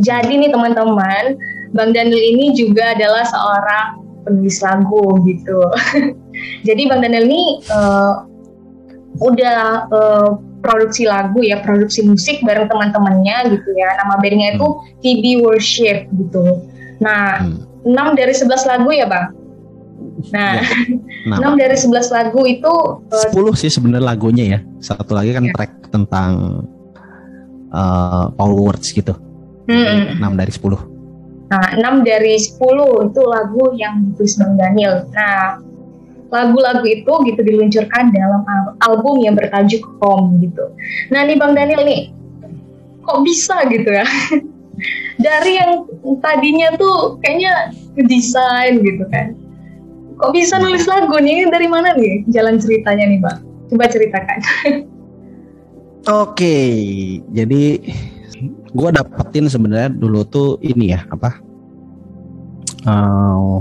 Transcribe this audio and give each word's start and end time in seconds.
jadi 0.00 0.32
nih 0.32 0.50
teman-teman, 0.52 1.36
Bang 1.72 1.90
Daniel 1.92 2.20
ini 2.20 2.52
juga 2.56 2.92
adalah 2.92 3.24
seorang 3.26 3.86
penulis 4.22 4.62
lagu 4.62 5.18
gitu. 5.26 5.60
jadi 6.68 6.82
Bang 6.88 7.02
Daniel 7.02 7.26
ini 7.26 7.60
uh, 7.68 8.24
udah 9.20 9.88
uh, 9.90 10.28
produksi 10.62 11.04
lagu 11.04 11.42
ya, 11.42 11.60
produksi 11.60 12.06
musik 12.06 12.40
bareng 12.46 12.70
teman-temannya 12.70 13.58
gitu 13.58 13.70
ya. 13.74 13.98
Nama 13.98 14.14
bandnya 14.22 14.48
itu 14.56 14.66
hmm. 14.68 15.02
TB 15.02 15.24
Worship 15.42 15.98
gitu. 16.14 16.44
Nah, 17.02 17.42
hmm. 17.42 17.72
6 17.82 18.18
dari 18.18 18.32
11 18.32 18.70
lagu 18.70 18.90
ya 18.94 19.06
Bang? 19.10 19.26
Nah, 20.30 20.62
ya, 21.26 21.36
6 21.42 21.60
dari 21.60 21.74
11 21.74 22.14
lagu 22.14 22.40
itu 22.46 22.72
uh, 23.10 23.28
10 23.34 23.58
sih 23.58 23.70
sebenarnya 23.74 24.06
lagunya 24.06 24.44
ya. 24.46 24.58
Satu 24.78 25.18
lagi 25.18 25.34
kan 25.34 25.50
ya. 25.50 25.52
track 25.56 25.72
tentang 25.90 26.62
uh, 27.74 28.30
Paul 28.38 28.54
Words 28.54 28.94
gitu. 28.94 29.18
Hmm. 29.70 30.18
6 30.18 30.40
dari 30.40 30.52
10. 30.52 30.92
Nah, 31.52 31.66
6 31.76 32.00
dari 32.08 32.34
10 32.40 33.12
itu 33.12 33.22
lagu 33.28 33.64
yang 33.76 34.08
ditulis 34.08 34.34
Bang 34.40 34.56
Daniel. 34.56 35.04
Nah, 35.12 35.60
lagu-lagu 36.32 36.82
itu 36.88 37.12
gitu 37.28 37.40
diluncurkan 37.44 38.08
dalam 38.08 38.40
album 38.80 39.20
yang 39.20 39.36
bertajuk 39.36 39.84
Home 40.00 40.40
gitu. 40.40 40.72
Nah, 41.12 41.28
nih 41.28 41.36
Bang 41.36 41.52
Daniel 41.52 41.84
nih, 41.84 42.08
kok 43.04 43.20
bisa 43.20 43.68
gitu 43.68 43.92
ya? 43.92 44.08
Dari 45.24 45.60
yang 45.60 45.84
tadinya 46.24 46.72
tuh 46.80 47.20
kayaknya 47.20 47.76
desain 48.08 48.80
gitu 48.80 49.04
kan. 49.12 49.36
Kok 50.16 50.32
bisa 50.32 50.56
nulis 50.56 50.88
lagu 50.88 51.12
nih? 51.20 51.46
Dari 51.52 51.68
mana 51.68 51.92
nih 51.92 52.24
jalan 52.32 52.56
ceritanya 52.56 53.04
nih, 53.12 53.20
Bang? 53.20 53.38
Coba 53.68 53.92
ceritakan. 53.92 54.38
Oke, 56.02 56.58
jadi 57.30 57.78
gue 58.50 58.88
dapetin 58.90 59.46
sebenarnya 59.46 59.90
dulu 59.92 60.24
tuh 60.26 60.48
ini 60.64 60.96
ya 60.96 61.06
apa 61.10 61.38
uh, 62.86 63.58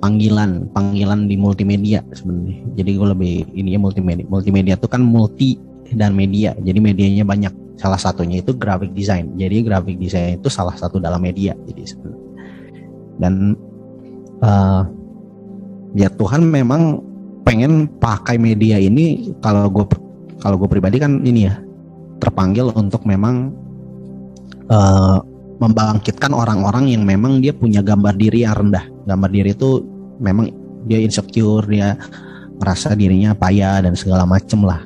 panggilan 0.00 0.68
panggilan 0.70 1.26
di 1.26 1.34
multimedia 1.34 2.04
sebenarnya. 2.12 2.62
Jadi 2.78 2.90
gue 2.94 3.08
lebih 3.10 3.34
ini 3.56 3.74
ya 3.74 3.80
multimedia. 3.80 4.24
Multimedia 4.28 4.74
tuh 4.78 4.90
kan 4.90 5.02
multi 5.02 5.58
dan 5.94 6.12
media. 6.14 6.54
Jadi 6.60 6.78
medianya 6.78 7.24
banyak. 7.26 7.52
Salah 7.76 8.00
satunya 8.00 8.40
itu 8.40 8.56
graphic 8.56 8.96
design. 8.96 9.36
Jadi 9.36 9.60
graphic 9.60 10.00
design 10.00 10.40
itu 10.40 10.48
salah 10.48 10.72
satu 10.76 10.96
dalam 10.96 11.20
media. 11.20 11.52
Jadi 11.68 11.82
sebenarnya. 11.84 12.24
Dan 13.16 13.34
uh, 14.44 14.82
ya 15.96 16.08
Tuhan 16.12 16.44
memang 16.44 17.00
pengen 17.44 17.88
pakai 18.00 18.36
media 18.36 18.76
ini 18.76 19.32
kalau 19.40 19.70
gue 19.70 19.86
kalau 20.40 20.56
gue 20.60 20.68
pribadi 20.68 21.00
kan 21.00 21.22
ini 21.24 21.48
ya 21.48 21.54
terpanggil 22.20 22.72
untuk 22.74 23.04
memang 23.04 23.54
uh, 24.70 25.18
membangkitkan 25.56 26.32
orang-orang 26.36 26.92
yang 26.92 27.02
memang 27.02 27.40
dia 27.40 27.56
punya 27.56 27.80
gambar 27.80 28.14
diri 28.16 28.44
yang 28.44 28.54
rendah. 28.54 28.84
Gambar 29.08 29.30
diri 29.32 29.50
itu 29.56 29.82
memang 30.20 30.52
dia 30.86 31.00
insecure, 31.00 31.64
dia 31.66 31.96
merasa 32.56 32.92
dirinya 32.96 33.32
payah 33.32 33.84
dan 33.84 33.96
segala 33.96 34.28
macem 34.28 34.62
lah. 34.64 34.84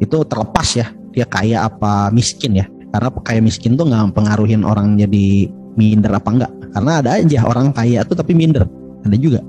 Itu 0.00 0.24
terlepas 0.24 0.68
ya, 0.76 0.86
dia 1.12 1.28
kaya 1.28 1.68
apa 1.68 2.08
miskin 2.10 2.60
ya. 2.60 2.66
Karena 2.90 3.08
kaya 3.22 3.40
miskin 3.44 3.78
tuh 3.78 3.86
nggak 3.86 4.16
pengaruhin 4.16 4.66
orang 4.66 4.98
jadi 4.98 5.46
minder 5.78 6.16
apa 6.16 6.28
enggak. 6.32 6.52
Karena 6.70 6.92
ada 7.02 7.10
aja 7.18 7.38
orang 7.46 7.70
kaya 7.74 8.02
tuh 8.02 8.18
tapi 8.18 8.32
minder, 8.34 8.66
ada 9.06 9.16
juga. 9.18 9.42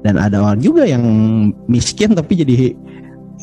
Dan 0.00 0.16
ada 0.16 0.40
orang 0.40 0.60
juga 0.60 0.88
yang 0.88 1.04
miskin 1.68 2.16
tapi 2.16 2.40
jadi 2.40 2.72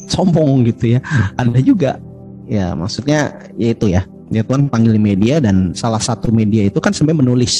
sombong 0.05 0.69
gitu 0.69 0.97
ya 0.97 0.99
ada 1.35 1.59
juga 1.59 1.97
ya 2.45 2.77
maksudnya 2.77 3.33
ya 3.57 3.69
itu 3.73 3.89
ya 3.91 4.05
dia 4.27 4.43
tuan 4.43 4.67
panggil 4.67 4.99
media 4.99 5.39
dan 5.39 5.71
salah 5.71 6.03
satu 6.03 6.31
media 6.35 6.67
itu 6.67 6.79
kan 6.83 6.91
sebenarnya 6.91 7.23
menulis. 7.23 7.55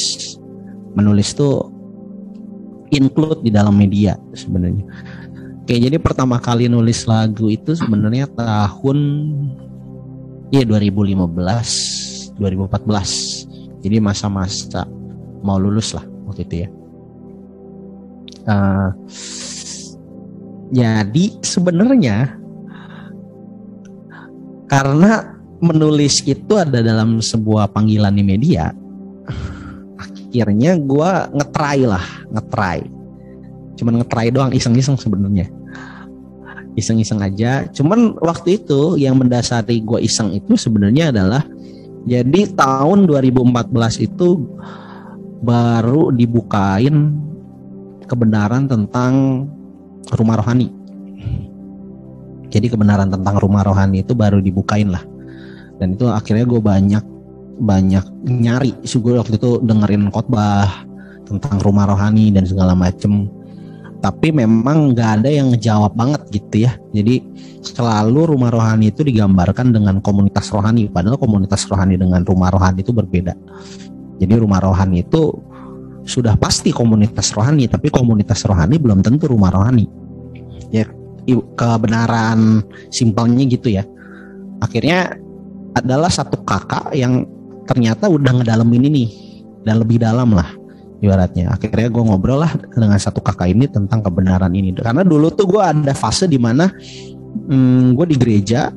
Menulis 0.97 1.31
tuh 1.31 1.71
include 2.91 3.43
di 3.43 3.51
dalam 3.51 3.75
media 3.75 4.19
sebenarnya. 4.35 4.83
Oke 5.67 5.75
jadi 5.75 5.99
pertama 5.99 6.39
kali 6.39 6.71
nulis 6.71 7.03
lagu 7.03 7.51
itu 7.51 7.75
sebenarnya 7.75 8.31
tahun 8.31 8.97
ya 10.47 10.63
2015 10.63 11.27
2014 12.39 13.83
jadi 13.83 13.99
masa-masa 13.99 14.87
mau 15.43 15.59
lulus 15.59 15.91
lah 15.91 16.07
waktu 16.23 16.47
itu 16.47 16.55
ya. 16.63 16.69
Uh, 18.47 18.89
jadi 20.71 21.25
sebenarnya 21.43 22.39
karena 24.71 25.36
menulis 25.57 26.21
itu 26.25 26.53
ada 26.57 26.81
dalam 26.85 27.17
sebuah 27.17 27.73
panggilan 27.73 28.13
di 28.13 28.23
media, 28.23 28.73
akhirnya 29.97 30.77
gue 30.77 31.11
ngetry 31.33 31.89
lah, 31.89 32.05
ngetry. 32.29 32.85
Cuman 33.77 34.01
ngetry 34.01 34.29
doang, 34.29 34.51
iseng-iseng 34.53 34.97
sebenarnya. 34.97 35.49
Iseng-iseng 36.77 37.25
aja. 37.25 37.65
Cuman 37.73 38.13
waktu 38.21 38.61
itu 38.61 39.01
yang 39.01 39.17
mendasari 39.17 39.81
gue 39.81 39.97
iseng 40.05 40.29
itu 40.33 40.53
sebenarnya 40.53 41.09
adalah 41.09 41.41
jadi 42.05 42.53
tahun 42.53 43.09
2014 43.09 44.05
itu 44.05 44.45
baru 45.41 46.13
dibukain 46.13 47.17
kebenaran 48.05 48.69
tentang 48.69 49.43
rumah 50.15 50.37
rohani. 50.37 50.69
Jadi 52.47 52.71
kebenaran 52.71 53.11
tentang 53.11 53.35
rumah 53.41 53.65
rohani 53.65 54.05
itu 54.05 54.15
baru 54.15 54.39
dibukain 54.39 54.87
lah. 54.87 55.03
Dan 55.77 55.93
itu 55.97 56.05
akhirnya 56.09 56.45
gue 56.45 56.61
banyak 56.61 57.03
banyak 57.57 58.05
nyari. 58.25 58.73
sih 58.85 59.01
gue 59.01 59.17
waktu 59.17 59.37
itu 59.37 59.61
dengerin 59.65 60.09
khotbah 60.13 60.85
tentang 61.25 61.57
rumah 61.61 61.89
rohani 61.89 62.29
dan 62.33 62.45
segala 62.45 62.77
macem. 62.77 63.29
Tapi 63.97 64.29
memang 64.29 64.93
nggak 64.93 65.09
ada 65.21 65.29
yang 65.29 65.49
ngejawab 65.49 65.97
banget 65.97 66.21
gitu 66.29 66.69
ya. 66.69 66.77
Jadi 66.93 67.25
selalu 67.65 68.37
rumah 68.37 68.53
rohani 68.53 68.93
itu 68.93 69.01
digambarkan 69.01 69.73
dengan 69.73 69.97
komunitas 70.05 70.53
rohani. 70.53 70.85
Padahal 70.85 71.17
komunitas 71.17 71.65
rohani 71.65 71.97
dengan 71.97 72.21
rumah 72.21 72.53
rohani 72.53 72.85
itu 72.85 72.93
berbeda. 72.93 73.33
Jadi 74.21 74.33
rumah 74.37 74.61
rohani 74.61 75.01
itu 75.01 75.33
sudah 76.07 76.39
pasti 76.39 76.71
komunitas 76.71 77.35
rohani, 77.35 77.67
tapi 77.67 77.91
komunitas 77.91 78.45
rohani 78.47 78.77
belum 78.77 79.01
tentu 79.01 79.27
rumah 79.27 79.49
rohani. 79.49 79.89
Ya 80.69 80.85
kebenaran 81.57 82.63
simpelnya 82.93 83.43
gitu 83.49 83.75
ya. 83.75 83.83
Akhirnya 84.63 85.19
adalah 85.77 86.09
satu 86.11 86.41
kakak 86.43 86.93
yang 86.97 87.25
ternyata 87.67 88.07
udah 88.07 88.41
ngedalamin 88.41 88.89
ini 88.89 89.05
dan 89.63 89.83
lebih 89.83 90.01
dalam 90.01 90.33
lah 90.33 90.47
ibaratnya. 91.03 91.53
Akhirnya 91.53 91.89
gue 91.91 92.03
ngobrol 92.03 92.41
lah 92.41 92.51
dengan 92.73 92.97
satu 92.97 93.21
kakak 93.21 93.53
ini 93.53 93.69
tentang 93.69 94.01
kebenaran 94.01 94.51
ini. 94.55 94.73
Karena 94.73 95.05
dulu 95.05 95.29
tuh 95.33 95.45
gue 95.45 95.61
ada 95.61 95.93
fase 95.93 96.25
di 96.25 96.41
mana 96.41 96.71
hmm, 97.47 97.93
gue 97.93 98.05
di 98.09 98.15
gereja, 98.17 98.73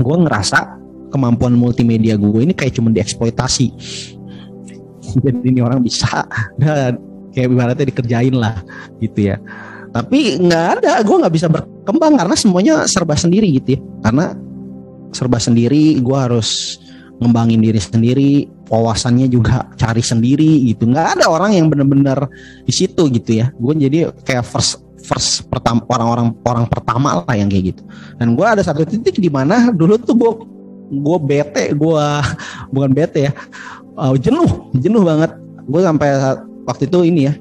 gue 0.00 0.16
ngerasa 0.24 0.82
kemampuan 1.12 1.52
multimedia 1.52 2.16
gue 2.16 2.40
ini 2.40 2.56
kayak 2.56 2.80
cuma 2.80 2.88
dieksploitasi 2.88 3.68
jadi 5.20 5.44
ini 5.44 5.60
orang 5.60 5.84
bisa 5.84 6.24
dan 6.56 6.96
kayak 7.36 7.52
ibaratnya 7.52 7.86
dikerjain 7.92 8.32
lah 8.32 8.56
gitu 8.98 9.28
ya 9.32 9.36
tapi 9.92 10.40
nggak 10.40 10.80
ada 10.80 11.04
gue 11.04 11.16
nggak 11.20 11.34
bisa 11.36 11.52
berkembang 11.52 12.16
karena 12.16 12.32
semuanya 12.32 12.74
serba 12.88 13.12
sendiri 13.12 13.60
gitu 13.60 13.76
ya 13.76 13.80
karena 14.08 14.32
serba 15.12 15.36
sendiri 15.38 16.00
gue 16.00 16.18
harus 16.18 16.80
ngembangin 17.22 17.62
diri 17.62 17.78
sendiri 17.78 18.32
wawasannya 18.66 19.28
juga 19.28 19.68
cari 19.78 20.00
sendiri 20.00 20.66
gitu. 20.72 20.88
Nggak 20.88 21.20
ada 21.20 21.24
orang 21.28 21.54
yang 21.54 21.68
benar-benar 21.68 22.26
di 22.64 22.72
situ 22.72 23.06
gitu 23.12 23.44
ya. 23.44 23.52
Gue 23.60 23.78
jadi 23.78 24.10
kayak 24.26 24.42
first 24.42 24.82
first 25.02 25.46
pertama 25.50 25.82
orang-orang 25.92 26.32
orang 26.48 26.66
pertama 26.66 27.22
lah 27.22 27.34
yang 27.36 27.46
kayak 27.52 27.76
gitu. 27.76 27.82
Dan 28.16 28.34
gue 28.34 28.46
ada 28.46 28.64
satu 28.64 28.82
titik 28.82 29.20
di 29.20 29.28
mana 29.28 29.70
dulu 29.70 30.00
tuh 30.00 30.16
gue 30.16 30.32
gue 30.92 31.18
bete 31.22 31.72
gue 31.72 32.04
bukan 32.74 32.90
bete 32.92 33.28
ya 33.28 33.32
uh, 34.00 34.16
jenuh 34.18 34.72
jenuh 34.74 35.04
banget. 35.04 35.36
Gue 35.68 35.80
sampai 35.84 36.08
waktu 36.66 36.90
itu 36.90 36.98
ini 37.06 37.20
ya 37.30 37.34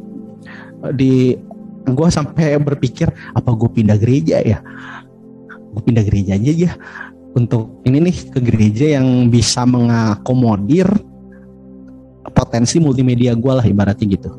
di 0.94 1.40
gue 1.82 2.08
sampai 2.12 2.62
berpikir 2.62 3.10
apa 3.34 3.50
gue 3.56 3.70
pindah 3.72 3.98
gereja 3.98 4.44
ya? 4.44 4.60
Gue 5.72 5.82
pindah 5.88 6.04
gereja 6.04 6.36
aja 6.36 6.52
ya 6.52 6.72
untuk 7.36 7.80
ini 7.88 8.12
nih 8.12 8.18
ke 8.32 8.40
gereja 8.44 9.00
yang 9.00 9.32
bisa 9.32 9.64
mengakomodir 9.64 10.88
potensi 12.32 12.78
multimedia 12.80 13.36
gue 13.36 13.54
lah 13.54 13.66
ibaratnya 13.66 14.06
gitu. 14.08 14.32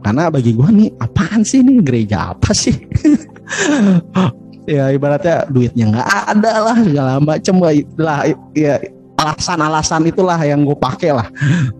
Karena 0.00 0.32
bagi 0.32 0.56
gue 0.56 0.68
nih 0.68 0.88
apaan 0.98 1.44
sih 1.44 1.60
nih 1.62 1.78
gereja 1.84 2.34
apa 2.34 2.50
sih? 2.54 2.74
Ya 4.68 4.86
ibaratnya 4.94 5.50
duitnya 5.50 5.90
nggak 5.90 6.10
ada 6.30 6.52
lah 6.62 6.76
segala 6.78 7.12
macem 7.18 7.58
lah. 7.98 8.22
Ya 8.54 8.78
alasan-alasan 9.18 10.06
itulah 10.06 10.38
yang 10.46 10.62
gue 10.62 10.78
pakai 10.78 11.10
lah. 11.10 11.26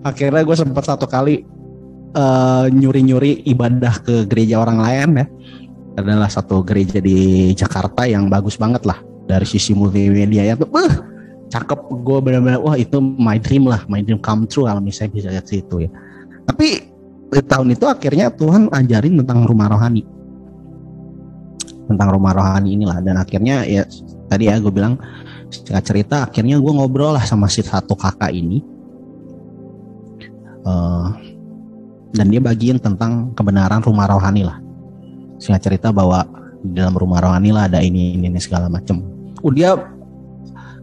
Akhirnya 0.03 0.43
gue 0.43 0.57
sempat 0.59 0.89
satu 0.89 1.07
kali 1.07 1.47
uh, 2.19 2.67
nyuri-nyuri 2.67 3.47
ibadah 3.47 3.95
ke 4.03 4.27
gereja 4.27 4.59
orang 4.59 4.83
lain 4.83 5.23
ya. 5.23 5.27
Adalah 6.03 6.27
satu 6.33 6.67
gereja 6.67 6.99
di 6.99 7.53
Jakarta 7.55 8.11
yang 8.11 8.27
bagus 8.27 8.59
banget 8.59 8.83
lah 8.83 8.99
dari 9.31 9.47
sisi 9.47 9.71
multimedia 9.71 10.43
ya. 10.43 10.55
Uh, 10.59 10.95
cakep. 11.47 11.79
Gue 12.03 12.19
benar-benar 12.19 12.59
wah 12.59 12.75
itu 12.75 12.99
my 12.99 13.39
dream 13.39 13.71
lah. 13.71 13.87
My 13.87 14.03
dream 14.03 14.19
come 14.19 14.51
true 14.51 14.67
kalau 14.67 14.83
misalnya 14.83 15.11
bisa 15.15 15.29
lihat 15.31 15.47
situ 15.47 15.87
ya. 15.87 15.91
Tapi 16.51 16.91
di 17.31 17.43
tahun 17.47 17.79
itu 17.79 17.87
akhirnya 17.87 18.35
Tuhan 18.35 18.67
ajarin 18.75 19.23
tentang 19.23 19.47
rumah 19.47 19.71
rohani. 19.71 20.03
Tentang 21.87 22.09
rumah 22.11 22.35
rohani 22.35 22.75
inilah. 22.75 22.99
Dan 22.99 23.15
akhirnya 23.23 23.63
ya 23.63 23.87
tadi 24.27 24.51
ya 24.51 24.59
gue 24.59 24.73
bilang 24.75 24.99
singkat 25.51 25.85
cerita 25.87 26.17
akhirnya 26.27 26.59
gue 26.59 26.73
ngobrol 26.75 27.15
lah 27.15 27.23
sama 27.23 27.47
si 27.47 27.63
satu 27.63 27.95
kakak 27.95 28.35
ini. 28.35 28.63
Uh, 30.61 31.09
dan 32.11 32.27
dia 32.29 32.43
bagiin 32.43 32.83
tentang 32.83 33.31
kebenaran 33.39 33.81
rumah 33.81 34.11
rohani 34.11 34.43
lah. 34.43 34.59
Singkat 35.39 35.63
cerita 35.63 35.89
bahwa 35.95 36.27
di 36.61 36.77
dalam 36.77 36.93
rumah 36.93 37.23
rohani 37.23 37.55
lah 37.55 37.71
ada 37.71 37.81
ini 37.81 38.19
ini, 38.19 38.29
ini 38.29 38.41
segala 38.43 38.69
macem. 38.69 39.01
uh, 39.01 39.20
dia 39.49 39.77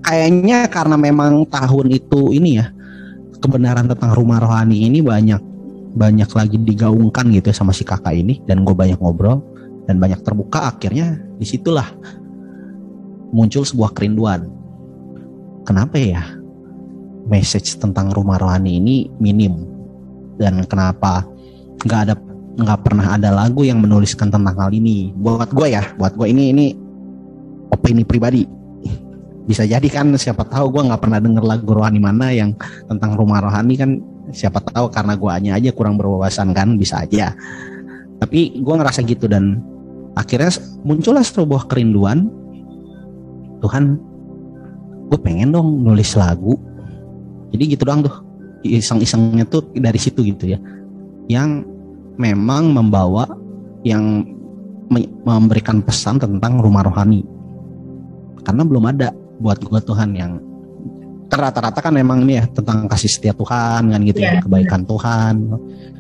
kayaknya 0.02 0.66
karena 0.72 0.98
memang 0.98 1.46
tahun 1.46 1.94
itu 1.94 2.34
ini 2.34 2.58
ya 2.58 2.74
kebenaran 3.38 3.86
tentang 3.86 4.18
rumah 4.18 4.42
rohani 4.42 4.90
ini 4.90 5.06
banyak 5.06 5.42
banyak 5.98 6.30
lagi 6.30 6.58
digaungkan 6.62 7.30
gitu 7.34 7.50
ya 7.50 7.56
sama 7.56 7.74
si 7.74 7.86
kakak 7.86 8.14
ini 8.14 8.42
dan 8.46 8.62
gue 8.66 8.74
banyak 8.74 8.98
ngobrol 9.02 9.42
dan 9.90 9.98
banyak 9.98 10.20
terbuka 10.22 10.70
akhirnya 10.74 11.18
di 11.38 11.46
situlah 11.48 11.88
muncul 13.32 13.64
sebuah 13.64 13.92
kerinduan. 13.96 14.48
Kenapa 15.68 16.00
ya 16.00 16.24
message 17.28 17.76
tentang 17.76 18.12
rumah 18.16 18.40
rohani 18.40 18.80
ini 18.80 18.96
minim? 19.20 19.68
Dan 20.38 20.64
kenapa 20.70 21.26
nggak 21.84 22.02
ada 22.08 22.16
nggak 22.58 22.80
pernah 22.86 23.18
ada 23.18 23.30
lagu 23.34 23.66
yang 23.66 23.82
menuliskan 23.84 24.32
tentang 24.32 24.56
hal 24.56 24.72
ini? 24.72 25.12
Buat 25.18 25.52
gue 25.52 25.68
ya 25.74 25.84
buat 25.98 26.16
gue 26.16 26.28
ini 26.30 26.54
ini 26.54 26.68
opini 27.72 28.04
pribadi. 28.04 28.48
Bisa 29.48 29.64
jadi 29.64 29.88
kan 29.88 30.12
siapa 30.20 30.44
tahu 30.44 30.76
gue 30.76 30.92
nggak 30.92 31.00
pernah 31.00 31.24
denger 31.24 31.44
lagu 31.44 31.72
rohani 31.72 32.04
mana 32.04 32.36
yang 32.36 32.52
tentang 32.92 33.16
rumah 33.16 33.40
rohani 33.40 33.76
kan. 33.80 33.92
Siapa 34.28 34.60
tahu 34.60 34.92
karena 34.92 35.16
gue 35.16 35.32
aja 35.32 35.72
kurang 35.72 35.96
berwawasan 35.96 36.52
kan 36.52 36.76
bisa 36.76 37.00
aja. 37.00 37.32
Tapi 38.20 38.60
gue 38.60 38.76
ngerasa 38.76 39.00
gitu 39.08 39.32
dan 39.32 39.64
akhirnya 40.20 40.52
muncullah 40.84 41.24
sebuah 41.24 41.72
kerinduan. 41.72 42.28
Tuhan 43.64 43.96
gue 45.08 45.20
pengen 45.24 45.56
dong 45.56 45.80
nulis 45.80 46.12
lagu. 46.20 46.60
Jadi 47.56 47.64
gitu 47.72 47.88
doang 47.88 48.04
tuh. 48.04 48.16
Iseng-isengnya 48.68 49.48
tuh 49.48 49.64
dari 49.80 49.96
situ 49.96 50.28
gitu 50.28 50.52
ya. 50.52 50.60
Yang 51.32 51.64
memang 52.20 52.76
membawa 52.76 53.32
yang 53.88 54.28
memberikan 55.24 55.80
pesan 55.80 56.20
tentang 56.20 56.60
rumah 56.60 56.84
rohani 56.84 57.37
karena 58.48 58.64
belum 58.64 58.88
ada 58.88 59.12
buat 59.44 59.60
gue 59.60 59.82
Tuhan 59.84 60.16
yang 60.16 60.40
rata-rata 61.28 61.84
kan 61.84 61.92
memang 61.92 62.24
ini 62.24 62.40
ya 62.40 62.48
tentang 62.48 62.88
kasih 62.88 63.12
setia 63.12 63.36
Tuhan 63.36 63.92
kan 63.92 64.00
gitu 64.08 64.24
yeah. 64.24 64.40
ya 64.40 64.48
kebaikan 64.48 64.88
Tuhan. 64.88 65.36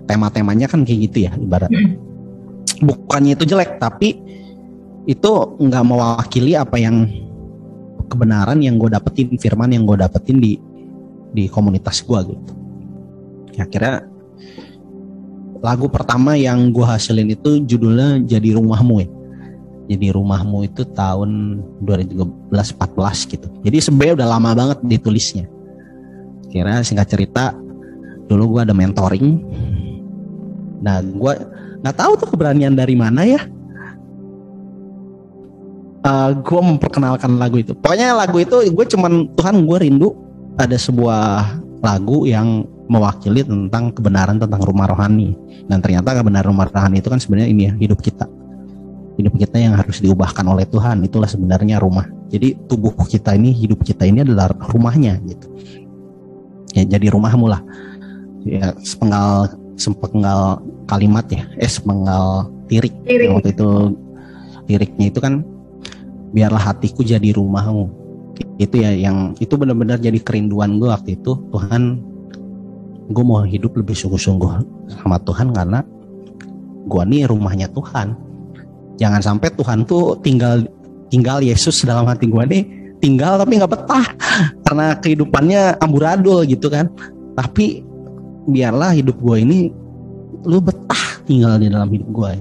Tema-temanya 0.07 0.71
kan 0.71 0.87
kayak 0.87 0.99
gitu 1.11 1.27
ya 1.27 1.35
ibarat. 1.35 1.67
Hmm. 1.67 1.99
Bukannya 2.79 3.35
itu 3.35 3.43
jelek 3.43 3.77
tapi 3.83 4.15
itu 5.03 5.31
nggak 5.59 5.83
mewakili 5.83 6.55
apa 6.55 6.79
yang 6.79 7.03
kebenaran 8.07 8.63
yang 8.63 8.79
gue 8.79 8.87
dapetin 8.87 9.35
firman 9.35 9.75
yang 9.75 9.83
gue 9.83 9.99
dapetin 9.99 10.39
di 10.39 10.55
di 11.35 11.51
komunitas 11.51 11.99
gue 12.07 12.19
gitu. 12.31 12.53
Ya, 13.59 13.67
akhirnya 13.67 14.07
lagu 15.59 15.91
pertama 15.91 16.39
yang 16.39 16.71
gue 16.71 16.87
hasilin 16.87 17.35
itu 17.35 17.67
judulnya 17.67 18.23
jadi 18.23 18.55
rumahmu 18.55 18.95
ya 19.03 19.09
jadi 19.87 20.11
rumahmu 20.11 20.67
itu 20.67 20.83
tahun 20.91 21.63
2013-14 21.87 23.31
gitu. 23.31 23.47
Jadi 23.63 23.77
sebenarnya 23.79 24.13
udah 24.23 24.27
lama 24.27 24.51
banget 24.51 24.77
ditulisnya. 24.83 25.47
Kira 26.51 26.83
singkat 26.83 27.07
cerita 27.07 27.55
dulu 28.27 28.59
gue 28.59 28.61
ada 28.67 28.75
mentoring. 28.75 29.39
Nah 30.83 30.99
gue 30.99 31.33
nggak 31.87 31.95
tahu 31.95 32.11
tuh 32.19 32.27
keberanian 32.35 32.75
dari 32.75 32.99
mana 32.99 33.23
ya. 33.23 33.39
Uh, 36.03 36.11
eh, 36.11 36.31
gue 36.35 36.61
memperkenalkan 36.61 37.39
lagu 37.39 37.63
itu. 37.63 37.71
Pokoknya 37.71 38.11
lagu 38.11 38.43
itu 38.43 38.67
gue 38.67 38.85
cuman 38.91 39.31
Tuhan 39.39 39.63
gue 39.63 39.77
rindu 39.87 40.09
ada 40.59 40.75
sebuah 40.75 41.47
lagu 41.79 42.27
yang 42.27 42.67
mewakili 42.91 43.43
tentang 43.43 43.95
kebenaran 43.95 44.35
tentang 44.35 44.59
rumah 44.67 44.91
rohani. 44.91 45.31
Dan 45.71 45.79
ternyata 45.79 46.11
kebenaran 46.11 46.51
rumah 46.51 46.67
rohani 46.67 46.99
itu 46.99 47.07
kan 47.07 47.23
sebenarnya 47.23 47.47
ini 47.47 47.61
ya 47.71 47.73
hidup 47.79 48.03
kita 48.03 48.27
hidup 49.17 49.33
kita 49.33 49.57
yang 49.57 49.73
harus 49.73 49.97
diubahkan 49.97 50.45
oleh 50.45 50.63
Tuhan 50.69 51.01
itulah 51.01 51.25
sebenarnya 51.25 51.81
rumah. 51.81 52.05
Jadi 52.29 52.53
tubuh 52.69 52.93
kita 52.93 53.33
ini 53.33 53.49
hidup 53.49 53.81
kita 53.81 54.05
ini 54.05 54.21
adalah 54.21 54.53
rumahnya 54.69 55.17
gitu. 55.25 55.47
Ya 56.77 56.85
jadi 56.85 57.09
rumahmu 57.09 57.49
lah. 57.49 57.61
Ya 58.45 58.77
sepenggal 58.85 59.57
sepenggal 59.77 60.61
kalimat 60.85 61.25
ya 61.29 61.49
eh 61.57 61.69
sepenggal 61.69 62.49
tirik, 62.69 62.93
tirik. 63.05 63.33
waktu 63.33 63.53
itu 63.53 63.69
liriknya 64.69 65.05
itu 65.09 65.19
kan 65.19 65.41
biarlah 66.29 66.61
hatiku 66.61 67.01
jadi 67.01 67.33
rumahmu. 67.33 67.89
Itu 68.61 68.77
ya 68.77 68.93
yang 68.93 69.33
itu 69.41 69.57
benar-benar 69.57 69.97
jadi 69.97 70.21
kerinduan 70.21 70.77
gue 70.77 70.93
waktu 70.93 71.17
itu. 71.17 71.41
Tuhan 71.49 72.05
gue 73.09 73.23
mau 73.25 73.41
hidup 73.41 73.73
lebih 73.81 73.97
sungguh-sungguh 73.97 74.51
sama 74.93 75.17
Tuhan 75.25 75.55
karena 75.57 75.81
gue 76.85 77.03
nih 77.07 77.25
rumahnya 77.25 77.71
Tuhan 77.73 78.26
jangan 78.97 79.21
sampai 79.21 79.49
Tuhan 79.53 79.85
tuh 79.85 80.17
tinggal 80.21 80.65
tinggal 81.07 81.39
Yesus 81.39 81.85
dalam 81.87 82.05
hati 82.09 82.27
gue 82.27 82.43
nih 82.45 82.63
tinggal 82.99 83.37
tapi 83.39 83.57
nggak 83.57 83.71
betah. 83.71 84.07
Karena 84.65 84.97
kehidupannya 84.99 85.79
amburadul 85.79 86.43
gitu 86.45 86.67
kan. 86.67 86.89
Tapi 87.37 87.85
biarlah 88.49 88.97
hidup 88.97 89.17
gue 89.21 89.37
ini 89.43 89.69
lu 90.47 90.63
betah 90.63 91.21
tinggal 91.27 91.59
di 91.59 91.67
dalam 91.67 91.91
hidup 91.91 92.07
gue 92.07 92.31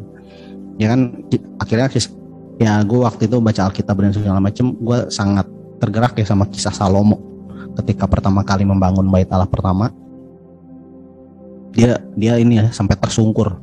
ya 0.79 0.93
kan 0.93 1.25
akhirnya 1.59 1.89
ya 2.57 2.81
gue 2.85 3.01
waktu 3.01 3.29
itu 3.29 3.37
baca 3.41 3.61
Alkitab 3.69 3.97
dan 3.99 4.13
segala 4.13 4.39
macem 4.39 4.77
gue 4.77 4.99
sangat 5.13 5.45
tergerak 5.77 6.17
ya 6.17 6.25
sama 6.25 6.49
kisah 6.49 6.73
Salomo. 6.73 7.21
Ketika 7.77 8.09
pertama 8.09 8.41
kali 8.41 8.65
membangun 8.65 9.05
bait 9.13 9.29
Allah 9.29 9.45
pertama 9.45 9.93
dia 11.77 12.01
dia 12.17 12.41
ini 12.41 12.65
ya 12.65 12.67
sampai 12.73 12.97
tersungkur. 12.97 13.61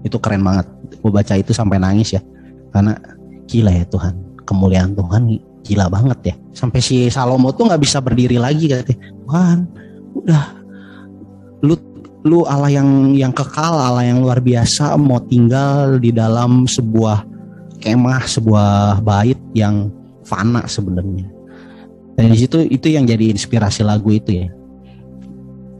Itu 0.00 0.16
keren 0.16 0.40
banget 0.40 0.64
gue 1.00 1.10
baca 1.10 1.34
itu 1.36 1.52
sampai 1.56 1.80
nangis 1.80 2.14
ya. 2.16 2.22
Karena 2.70 2.94
gila 3.48 3.72
ya 3.72 3.84
Tuhan. 3.88 4.14
Kemuliaan 4.44 4.92
Tuhan 4.94 5.22
gila 5.64 5.86
banget 5.88 6.18
ya. 6.32 6.34
Sampai 6.52 6.80
si 6.84 7.08
Salomo 7.08 7.52
tuh 7.52 7.68
nggak 7.68 7.82
bisa 7.82 7.98
berdiri 7.98 8.36
lagi 8.36 8.70
katanya. 8.70 9.00
Tuhan 9.26 9.58
udah. 10.16 10.44
Lu 11.60 11.74
lu 12.20 12.44
Allah 12.44 12.68
yang 12.68 13.16
yang 13.16 13.32
kekal 13.32 13.80
Allah 13.80 14.04
yang 14.04 14.20
luar 14.20 14.44
biasa 14.44 14.92
mau 15.00 15.20
tinggal 15.24 15.96
di 15.96 16.12
dalam 16.12 16.68
sebuah 16.68 17.24
kemah 17.80 18.28
sebuah 18.28 19.00
bait 19.00 19.40
yang 19.56 19.88
fana 20.24 20.68
sebenarnya. 20.68 21.26
Dan 22.14 22.36
di 22.36 22.38
situ 22.44 22.60
itu 22.68 22.92
yang 22.92 23.08
jadi 23.08 23.32
inspirasi 23.32 23.80
lagu 23.80 24.12
itu 24.12 24.44
ya. 24.44 24.48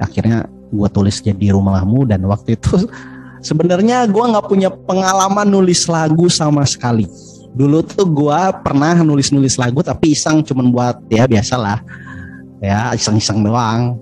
Akhirnya 0.01 0.49
gue 0.73 0.89
tulis 0.89 1.21
jadi 1.21 1.53
rumahmu 1.53 2.09
dan 2.09 2.25
waktu 2.25 2.57
itu 2.57 2.89
sebenarnya 3.41 4.09
gue 4.09 4.25
nggak 4.25 4.47
punya 4.47 4.71
pengalaman 4.71 5.49
nulis 5.49 5.85
lagu 5.89 6.29
sama 6.31 6.65
sekali. 6.65 7.09
Dulu 7.51 7.83
tuh 7.83 8.07
gue 8.07 8.41
pernah 8.63 8.95
nulis-nulis 9.03 9.59
lagu 9.59 9.83
tapi 9.83 10.15
iseng 10.15 10.47
cuman 10.47 10.71
buat 10.71 10.97
ya 11.11 11.27
biasalah. 11.27 11.83
Ya 12.61 12.93
iseng-iseng 12.93 13.41
doang. 13.41 13.97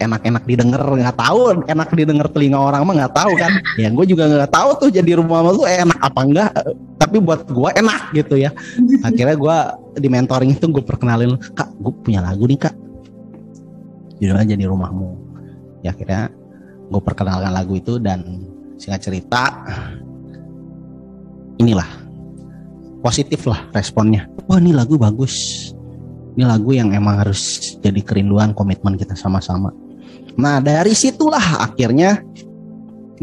Enak-enak 0.00 0.48
didengar 0.48 0.80
nggak 0.80 1.12
tahu. 1.12 1.62
Enak 1.68 1.92
didengar 1.92 2.26
telinga 2.32 2.56
orang 2.56 2.88
mah 2.88 2.94
nggak 3.04 3.14
tahu 3.14 3.32
kan. 3.36 3.52
Ya 3.76 3.92
gue 3.92 4.06
juga 4.08 4.26
nggak 4.26 4.48
tahu 4.48 4.68
tuh 4.80 4.88
jadi 4.88 5.20
rumah 5.20 5.52
tuh 5.52 5.68
enak 5.68 6.00
apa 6.00 6.20
enggak. 6.24 6.50
Tapi 6.96 7.16
buat 7.20 7.44
gue 7.44 7.70
enak 7.76 8.16
gitu 8.16 8.40
ya. 8.40 8.50
Akhirnya 9.04 9.36
gue 9.36 9.56
di 10.00 10.08
mentoring 10.08 10.56
itu 10.56 10.66
gue 10.72 10.80
perkenalin 10.80 11.36
kak 11.52 11.68
gue 11.78 11.92
punya 12.00 12.24
lagu 12.24 12.48
nih 12.48 12.64
kak. 12.64 12.74
Judulnya 14.18 14.56
jadi 14.56 14.64
rumahmu. 14.72 15.08
Ya 15.84 15.92
akhirnya 15.92 16.32
gue 16.88 17.02
perkenalkan 17.04 17.52
lagu 17.52 17.76
itu 17.76 18.00
dan 18.00 18.51
singkat 18.82 18.98
cerita 19.06 19.62
inilah 21.62 21.86
positif 22.98 23.46
lah 23.46 23.62
responnya. 23.70 24.26
Wah 24.50 24.58
ini 24.58 24.74
lagu 24.74 24.98
bagus. 24.98 25.70
Ini 26.34 26.42
lagu 26.42 26.74
yang 26.74 26.90
emang 26.90 27.22
harus 27.22 27.76
jadi 27.78 28.02
kerinduan 28.02 28.50
komitmen 28.50 28.98
kita 28.98 29.14
sama-sama. 29.14 29.70
Nah 30.34 30.58
dari 30.58 30.98
situlah 30.98 31.62
akhirnya 31.62 32.26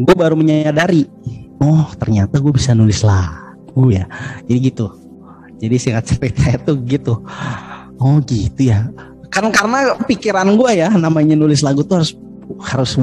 gue 0.00 0.14
baru 0.16 0.32
menyadari 0.32 1.04
oh 1.60 1.92
ternyata 2.00 2.40
gue 2.40 2.52
bisa 2.56 2.72
nulis 2.72 3.04
lagu 3.04 3.92
ya. 3.92 4.08
Jadi 4.48 4.58
gitu. 4.72 4.96
Jadi 5.60 5.76
singkat 5.76 6.04
cerita 6.08 6.56
itu 6.56 6.72
gitu. 6.88 7.20
Oh 8.00 8.16
gitu 8.24 8.64
ya. 8.64 8.88
Kan 9.28 9.52
karena 9.52 9.92
pikiran 10.08 10.56
gue 10.56 10.72
ya 10.72 10.88
namanya 10.88 11.36
nulis 11.36 11.60
lagu 11.60 11.84
tuh 11.84 12.00
harus 12.00 12.16
harus 12.58 12.98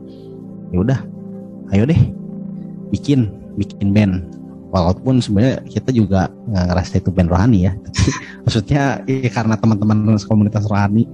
ya 0.70 0.80
udah 0.80 1.00
ayo 1.76 1.84
deh 1.86 2.00
bikin 2.94 3.30
bikin 3.60 3.92
band. 3.92 4.16
Walaupun 4.70 5.18
sebenarnya 5.18 5.66
kita 5.66 5.90
juga 5.90 6.30
nggak 6.46 6.66
ngerasa 6.70 7.02
itu 7.02 7.10
band 7.10 7.34
rohani 7.34 7.66
ya 7.66 7.74
maksudnya 8.46 9.02
ya 9.10 9.30
karena 9.34 9.58
teman-teman 9.58 10.14
komunitas 10.30 10.70
rohani 10.70 11.10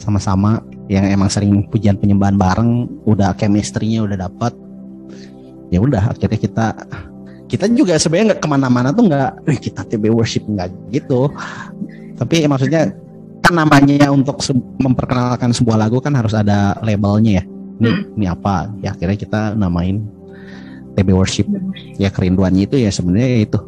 sama-sama 0.00 0.64
yang 0.88 1.04
emang 1.12 1.28
sering 1.28 1.68
pujian 1.68 2.00
penyembahan 2.00 2.40
bareng 2.40 2.88
udah 3.04 3.36
chemistry-nya 3.36 4.08
udah 4.08 4.24
dapat 4.24 4.56
ya 5.68 5.84
udah 5.84 6.16
akhirnya 6.16 6.40
kita 6.40 6.66
kita 7.44 7.68
juga 7.70 8.00
sebenarnya 8.00 8.34
nggak 8.34 8.42
ke 8.42 8.48
mana-mana 8.48 8.88
tuh 8.90 9.04
nggak 9.04 9.30
kita 9.60 9.84
TB 9.84 10.10
worship 10.10 10.44
nggak 10.48 10.72
gitu. 10.90 11.28
Tapi 12.14 12.46
ya, 12.46 12.48
maksudnya 12.48 12.82
kan 13.44 13.54
namanya 13.60 14.08
untuk 14.08 14.40
memperkenalkan 14.80 15.52
sebuah 15.52 15.76
lagu 15.76 16.00
kan 16.00 16.16
harus 16.16 16.32
ada 16.32 16.72
labelnya 16.80 17.42
ya. 17.42 17.44
Ini, 17.74 17.88
hmm. 17.90 18.16
ini 18.16 18.26
apa? 18.26 18.72
Ya 18.80 18.96
akhirnya 18.96 19.20
kita 19.20 19.40
namain 19.52 20.00
TB 20.96 21.08
worship. 21.12 21.44
Ya 22.00 22.08
kerinduannya 22.08 22.64
itu 22.64 22.80
ya 22.80 22.88
sebenarnya 22.88 23.44
itu. 23.44 23.60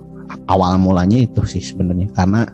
Awal 0.49 0.81
mulanya 0.81 1.21
itu 1.21 1.45
sih 1.45 1.61
sebenarnya. 1.61 2.09
Karena 2.17 2.49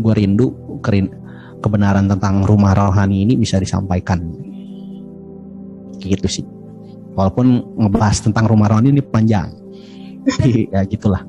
gue 0.00 0.14
rindu 0.16 0.80
kerin 0.80 1.12
kebenaran 1.60 2.08
tentang 2.08 2.48
rumah 2.48 2.72
rohani 2.72 3.28
ini 3.28 3.36
bisa 3.36 3.60
disampaikan. 3.60 4.24
Gitu 6.00 6.26
sih. 6.26 6.44
Walaupun 7.12 7.76
ngebahas 7.76 8.24
tentang 8.24 8.48
rumah 8.48 8.72
rohani 8.72 8.96
ini 8.96 9.04
panjang. 9.04 9.52
Ya 10.72 10.80
gitulah. 10.88 11.28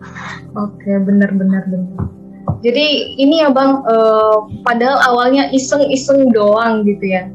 Oke 0.56 0.96
benar 1.04 1.36
benar 1.36 1.68
benar 1.68 2.23
jadi 2.64 3.16
ini 3.20 3.44
ya 3.44 3.50
bang 3.52 3.84
uh, 3.88 4.48
padahal 4.64 5.00
awalnya 5.12 5.52
iseng-iseng 5.52 6.32
doang 6.32 6.84
gitu 6.88 7.06
ya. 7.08 7.28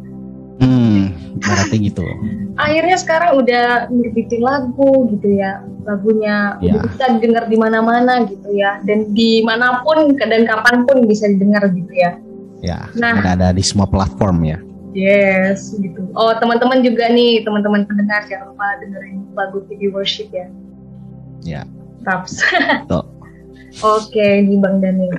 Hmm 0.59 1.15
berarti 1.39 1.77
gitu. 1.91 2.05
Akhirnya 2.65 2.97
sekarang 2.99 3.39
udah 3.39 3.87
ngerbitin 3.89 4.43
lagu 4.43 5.07
gitu 5.15 5.29
ya. 5.39 5.63
Lagunya 5.87 6.59
ya. 6.59 6.75
udah 6.75 6.81
bisa 6.91 7.05
didengar 7.17 7.45
di 7.47 7.57
mana-mana 7.57 8.27
gitu 8.27 8.49
ya. 8.53 8.83
Dan 8.83 9.15
di 9.15 9.41
mana 9.47 9.81
pun 9.87 10.19
dan 10.19 10.43
kapan 10.45 10.85
pun 10.85 11.07
bisa 11.07 11.31
didengar 11.31 11.65
gitu 11.71 11.93
ya. 11.95 12.19
Ya 12.59 12.91
nah. 12.99 13.23
ada 13.23 13.55
di 13.55 13.63
semua 13.63 13.87
platform 13.87 14.43
ya. 14.43 14.59
Yes 14.97 15.79
gitu. 15.79 16.11
Oh 16.19 16.35
teman-teman 16.35 16.83
juga 16.83 17.07
nih 17.07 17.47
teman-teman 17.47 17.87
pendengar 17.87 18.27
jangan 18.27 18.51
lupa 18.51 18.67
dengerin 18.83 19.23
lagu 19.39 19.63
video 19.71 19.95
worship 19.95 20.27
ya. 20.35 20.51
Ya. 21.47 21.63
Taps. 22.03 22.43
Oke, 23.79 24.43
nih 24.43 24.59
Bang 24.59 24.83
Daniel. 24.83 25.17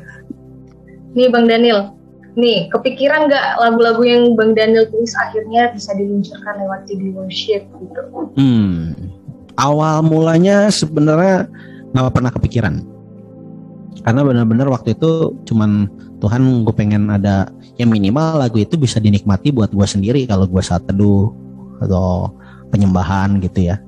Nih 1.16 1.28
Bang 1.32 1.46
Daniel, 1.50 2.00
Nih, 2.38 2.70
kepikiran 2.70 3.26
nggak 3.26 3.46
lagu-lagu 3.58 4.00
yang 4.06 4.38
Bang 4.38 4.56
Daniel 4.56 4.86
tulis 4.88 5.12
akhirnya 5.18 5.74
bisa 5.76 5.98
diluncurkan 5.98 6.62
lewat 6.62 6.86
CD 6.86 7.10
worship 7.12 7.66
gitu? 7.68 8.02
Hmm, 8.38 8.94
awal 9.58 10.06
mulanya 10.06 10.70
sebenarnya 10.70 11.52
nggak 11.92 12.14
pernah 12.16 12.32
kepikiran. 12.32 12.86
Karena 14.06 14.22
benar-benar 14.24 14.72
waktu 14.72 14.96
itu 14.96 15.36
cuman 15.50 15.92
Tuhan 16.24 16.64
gue 16.64 16.76
pengen 16.76 17.12
ada 17.12 17.52
yang 17.76 17.92
minimal 17.92 18.40
lagu 18.40 18.56
itu 18.62 18.80
bisa 18.80 19.04
dinikmati 19.04 19.52
buat 19.52 19.76
gue 19.76 19.84
sendiri 19.84 20.24
kalau 20.24 20.48
gue 20.48 20.64
saat 20.64 20.88
teduh 20.88 21.36
atau 21.84 22.32
penyembahan 22.72 23.42
gitu 23.44 23.74
ya. 23.74 23.82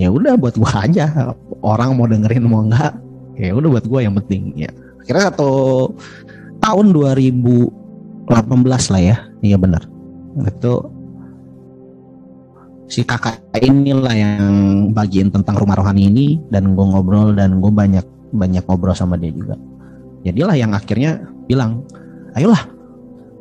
Ya 0.00 0.10
udah 0.10 0.34
buat 0.34 0.58
gue 0.58 0.72
aja. 0.74 1.36
Orang 1.62 2.00
mau 2.00 2.10
dengerin 2.10 2.42
mau 2.50 2.66
enggak, 2.66 2.98
ya 3.36 3.52
udah 3.52 3.68
buat 3.78 3.84
gue 3.84 4.00
yang 4.00 4.14
penting 4.24 4.56
ya. 4.56 4.70
Kira 5.06 5.30
atau 5.30 5.92
tahun 6.58 6.90
2018 6.90 8.32
lah 8.66 9.02
ya. 9.02 9.16
Iya 9.44 9.56
benar. 9.60 9.86
Itu 10.42 10.90
si 12.86 13.02
kakak 13.02 13.42
inilah 13.58 14.14
yang 14.14 14.44
bagian 14.94 15.30
tentang 15.30 15.58
rumah 15.58 15.78
rohani 15.78 16.10
ini 16.10 16.26
dan 16.50 16.74
gue 16.74 16.86
ngobrol 16.86 17.34
dan 17.34 17.58
gue 17.62 17.70
banyak 17.70 18.06
banyak 18.34 18.64
ngobrol 18.66 18.94
sama 18.96 19.14
dia 19.20 19.30
juga. 19.30 19.54
Jadilah 20.26 20.56
yang 20.58 20.74
akhirnya 20.74 21.22
bilang 21.46 21.86
ayolah 22.34 22.66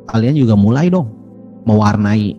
kalian 0.06 0.38
juga 0.38 0.54
mulai 0.54 0.94
dong 0.94 1.10
mewarnai 1.66 2.38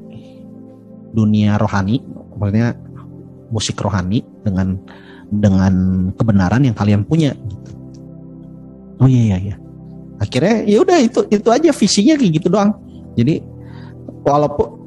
dunia 1.17 1.59
rohani. 1.59 1.99
Maksudnya 2.37 2.79
musik 3.50 3.79
rohani 3.79 4.23
dengan 4.43 4.79
dengan 5.31 5.75
kebenaran 6.15 6.62
yang 6.62 6.76
kalian 6.76 7.03
punya. 7.03 7.35
Oh 9.03 9.11
iya 9.11 9.35
iya 9.35 9.38
iya. 9.53 9.57
Akhirnya 10.17 10.65
ya 10.65 10.79
udah 10.81 10.99
itu 11.03 11.21
itu 11.29 11.49
aja 11.53 11.71
visinya 11.75 12.15
kayak 12.17 12.33
gitu 12.41 12.49
doang. 12.49 12.73
Jadi 13.19 13.45
walaupun 14.25 14.81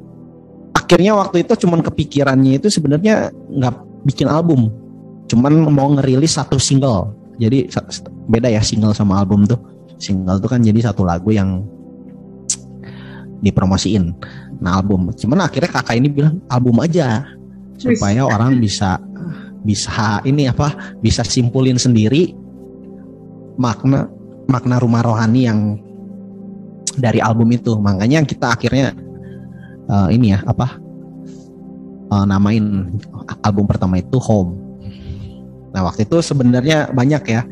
akhirnya 0.74 1.14
waktu 1.14 1.46
itu 1.46 1.66
cuman 1.66 1.80
kepikirannya 1.86 2.58
itu 2.58 2.66
sebenarnya 2.72 3.30
nggak 3.30 3.74
bikin 4.08 4.26
album. 4.26 4.74
Cuman 5.30 5.70
mau 5.70 5.94
ngerilis 5.94 6.34
satu 6.34 6.58
single. 6.58 7.14
Jadi 7.38 7.70
beda 8.26 8.50
ya 8.50 8.60
single 8.60 8.96
sama 8.96 9.22
album 9.22 9.46
tuh. 9.46 9.60
Single 10.00 10.40
tuh 10.42 10.50
kan 10.50 10.60
jadi 10.64 10.90
satu 10.90 11.06
lagu 11.06 11.30
yang 11.30 11.62
dipromosiin. 13.40 14.12
Nah 14.58 14.82
album. 14.82 15.14
Cuman 15.14 15.46
akhirnya 15.46 15.70
kakak 15.70 15.94
ini 15.94 16.10
bilang 16.10 16.42
album 16.50 16.82
aja 16.82 17.22
supaya 17.80 18.28
orang 18.28 18.58
bisa 18.64 19.00
bisa 19.64 20.20
ini 20.24 20.48
apa 20.48 20.96
bisa 21.00 21.20
simpulin 21.24 21.76
sendiri 21.76 22.32
makna 23.60 24.08
makna 24.48 24.80
rumah 24.80 25.04
rohani 25.04 25.48
yang 25.48 25.76
dari 26.96 27.22
album 27.22 27.52
itu. 27.54 27.76
Makanya 27.78 28.24
kita 28.26 28.56
akhirnya 28.56 28.96
uh, 29.86 30.08
ini 30.10 30.34
ya 30.34 30.42
apa 30.42 30.80
uh, 32.10 32.24
namain 32.26 32.90
album 33.44 33.64
pertama 33.68 34.00
itu 34.00 34.18
Home. 34.18 34.56
Nah 35.70 35.86
waktu 35.86 36.08
itu 36.08 36.18
sebenarnya 36.18 36.90
banyak 36.90 37.22
ya 37.30 37.42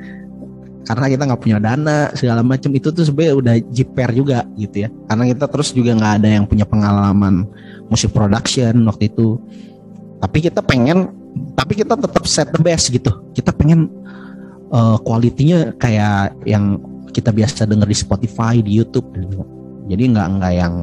karena 0.88 1.06
kita 1.12 1.22
nggak 1.28 1.42
punya 1.44 1.58
dana 1.60 2.10
segala 2.16 2.42
macam. 2.42 2.72
Itu 2.74 2.90
tuh 2.90 3.04
sebenarnya 3.06 3.34
udah 3.36 3.54
jiper 3.70 4.10
juga 4.16 4.48
gitu 4.58 4.88
ya. 4.88 4.88
Karena 5.06 5.24
kita 5.28 5.44
terus 5.46 5.70
juga 5.76 5.94
nggak 5.94 6.14
ada 6.24 6.28
yang 6.28 6.44
punya 6.48 6.64
pengalaman 6.66 7.46
musik 7.92 8.10
production 8.10 8.74
waktu 8.88 9.12
itu 9.12 9.38
tapi 10.18 10.38
kita 10.44 10.60
pengen 10.62 11.14
tapi 11.54 11.78
kita 11.78 11.94
tetap 11.94 12.24
set 12.26 12.50
the 12.50 12.60
best 12.60 12.90
gitu 12.90 13.10
kita 13.34 13.54
pengen 13.54 13.90
uh, 14.72 14.96
kualitinya 15.00 15.72
kayak 15.76 16.34
yang 16.44 16.80
kita 17.12 17.32
biasa 17.32 17.66
dengar 17.66 17.88
di 17.88 17.96
Spotify, 17.96 18.60
di 18.60 18.78
YouTube. 18.78 19.08
Jadi 19.88 20.02
nggak 20.12 20.28
nggak 20.38 20.52
yang 20.54 20.74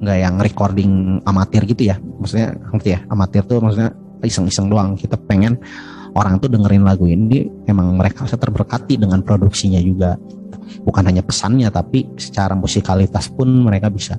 nggak 0.00 0.18
yang 0.18 0.34
recording 0.40 1.18
amatir 1.26 1.66
gitu 1.66 1.90
ya. 1.90 1.98
Maksudnya 1.98 2.56
ngerti 2.72 2.90
ya? 2.96 3.00
Amatir 3.10 3.42
tuh 3.44 3.58
maksudnya 3.60 3.90
iseng-iseng 4.22 4.70
doang. 4.70 4.94
Kita 4.94 5.18
pengen 5.18 5.58
orang 6.14 6.38
tuh 6.38 6.48
dengerin 6.50 6.86
lagu 6.86 7.06
ini 7.06 7.50
emang 7.66 7.94
mereka 7.98 8.26
bisa 8.26 8.38
terberkati 8.38 8.98
dengan 8.98 9.22
produksinya 9.22 9.78
juga 9.78 10.18
bukan 10.82 11.06
hanya 11.06 11.22
pesannya 11.22 11.70
tapi 11.70 12.06
secara 12.18 12.58
musikalitas 12.58 13.30
pun 13.30 13.46
mereka 13.46 13.86
bisa 13.86 14.18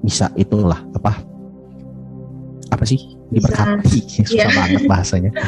bisa 0.00 0.32
itulah 0.40 0.80
apa 0.96 1.20
apa 2.68 2.84
sih? 2.84 3.00
Diberkati. 3.32 4.00
Susah 4.28 4.48
yeah. 4.48 4.52
banget 4.52 4.82
bahasanya. 4.88 5.32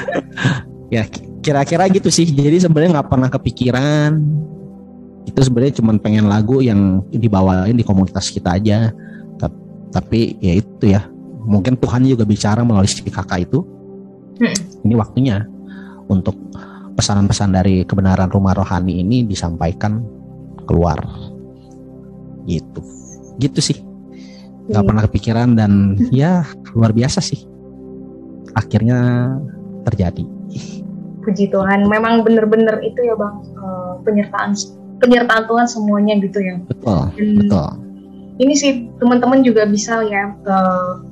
Ya 0.90 1.06
kira-kira 1.38 1.86
gitu 1.86 2.10
sih. 2.10 2.26
Jadi 2.26 2.66
sebenarnya 2.66 2.98
nggak 2.98 3.14
pernah 3.14 3.30
kepikiran. 3.30 4.18
Itu 5.22 5.38
sebenarnya 5.38 5.78
cuma 5.78 5.94
pengen 6.02 6.26
lagu 6.26 6.58
yang 6.58 7.06
dibawain 7.14 7.78
di 7.78 7.86
komunitas 7.86 8.26
kita 8.34 8.58
aja. 8.58 8.90
Tapi 9.94 10.34
ya 10.42 10.58
itu 10.58 10.90
ya. 10.90 11.06
Mungkin 11.46 11.78
Tuhan 11.78 12.02
juga 12.10 12.26
bicara 12.26 12.66
melalui 12.66 12.90
si 12.90 13.06
kakak 13.06 13.46
itu. 13.46 13.62
Hmm. 14.40 14.56
ini 14.88 14.96
waktunya 14.96 15.44
untuk 16.08 16.34
pesanan-pesan 16.98 17.54
dari 17.54 17.86
kebenaran 17.86 18.32
rumah 18.34 18.58
rohani 18.58 18.98
ini 18.98 19.22
disampaikan 19.22 20.02
keluar. 20.66 20.98
Gitu. 22.50 22.82
Gitu 23.38 23.60
sih 23.62 23.78
nggak 24.70 24.82
hmm. 24.86 24.88
pernah 24.88 25.02
kepikiran 25.10 25.48
dan 25.58 25.98
ya 26.14 26.46
luar 26.78 26.94
biasa 26.94 27.18
sih. 27.18 27.42
Akhirnya 28.54 29.30
terjadi. 29.90 30.22
Puji 31.26 31.50
Tuhan. 31.50 31.90
Memang 31.90 32.22
benar-benar 32.22 32.78
itu 32.86 33.02
ya 33.02 33.18
bang 33.18 33.34
uh, 33.58 33.98
penyertaan 34.06 34.54
penyertaan 35.02 35.44
Tuhan 35.50 35.66
semuanya 35.66 36.14
gitu 36.22 36.38
ya. 36.38 36.56
Betul 36.70 37.10
dan 37.18 37.28
betul. 37.42 37.68
ini 38.40 38.54
sih 38.54 38.72
teman-teman 39.02 39.42
juga 39.42 39.66
bisa 39.66 40.06
ya 40.06 40.32
uh, 40.46 41.02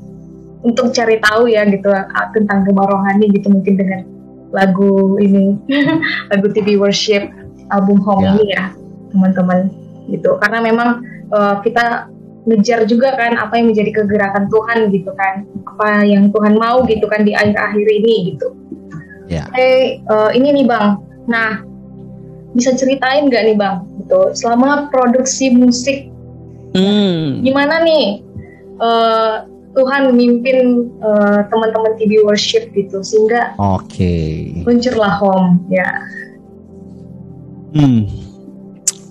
untuk 0.63 0.95
cari 0.95 1.19
tahu 1.23 1.51
ya 1.51 1.67
gitu 1.67 1.91
uh, 1.91 2.29
tentang 2.33 2.63
gemar 2.67 2.89
rohani 2.89 3.27
gitu 3.35 3.51
mungkin 3.51 3.75
dengan 3.75 4.01
lagu 4.55 5.21
ini 5.21 5.59
lagu 6.33 6.47
TV 6.55 6.81
worship 6.81 7.29
album 7.69 8.01
Home 8.07 8.25
ya. 8.25 8.33
ini 8.39 8.45
ya 8.55 8.65
teman-teman 9.13 9.69
gitu. 10.09 10.41
Karena 10.41 10.59
memang 10.65 10.89
uh, 11.33 11.61
kita 11.61 12.09
ngejar 12.49 12.89
juga 12.89 13.13
kan 13.15 13.37
apa 13.37 13.61
yang 13.61 13.71
menjadi 13.71 14.03
kegerakan 14.03 14.49
Tuhan 14.49 14.89
gitu 14.89 15.13
kan 15.13 15.45
apa 15.69 16.09
yang 16.09 16.33
Tuhan 16.33 16.57
mau 16.57 16.81
gitu 16.89 17.05
kan 17.05 17.23
di 17.29 17.37
akhir-akhir 17.37 17.87
ini 18.03 18.15
gitu. 18.35 18.57
Ya. 19.29 19.45
Hey, 19.53 20.01
uh, 20.09 20.33
ini 20.33 20.57
nih 20.57 20.65
bang, 20.65 20.97
nah 21.29 21.61
bisa 22.57 22.73
ceritain 22.73 23.29
nggak 23.29 23.45
nih 23.53 23.57
bang, 23.61 23.85
gitu 24.01 24.33
selama 24.33 24.89
produksi 24.89 25.53
musik, 25.53 26.09
hmm. 26.73 27.45
gimana 27.45 27.85
nih 27.85 28.25
uh, 28.81 29.45
Tuhan 29.77 30.09
memimpin 30.09 30.89
uh, 31.05 31.45
teman-teman 31.53 31.93
TV 32.01 32.25
worship 32.25 32.73
gitu 32.73 33.05
sehingga 33.05 33.53
Oke. 33.61 33.85
Okay. 33.85 34.35
luncurlah 34.65 35.13
home 35.21 35.61
ya. 35.69 35.89
Hmm. 37.77 38.09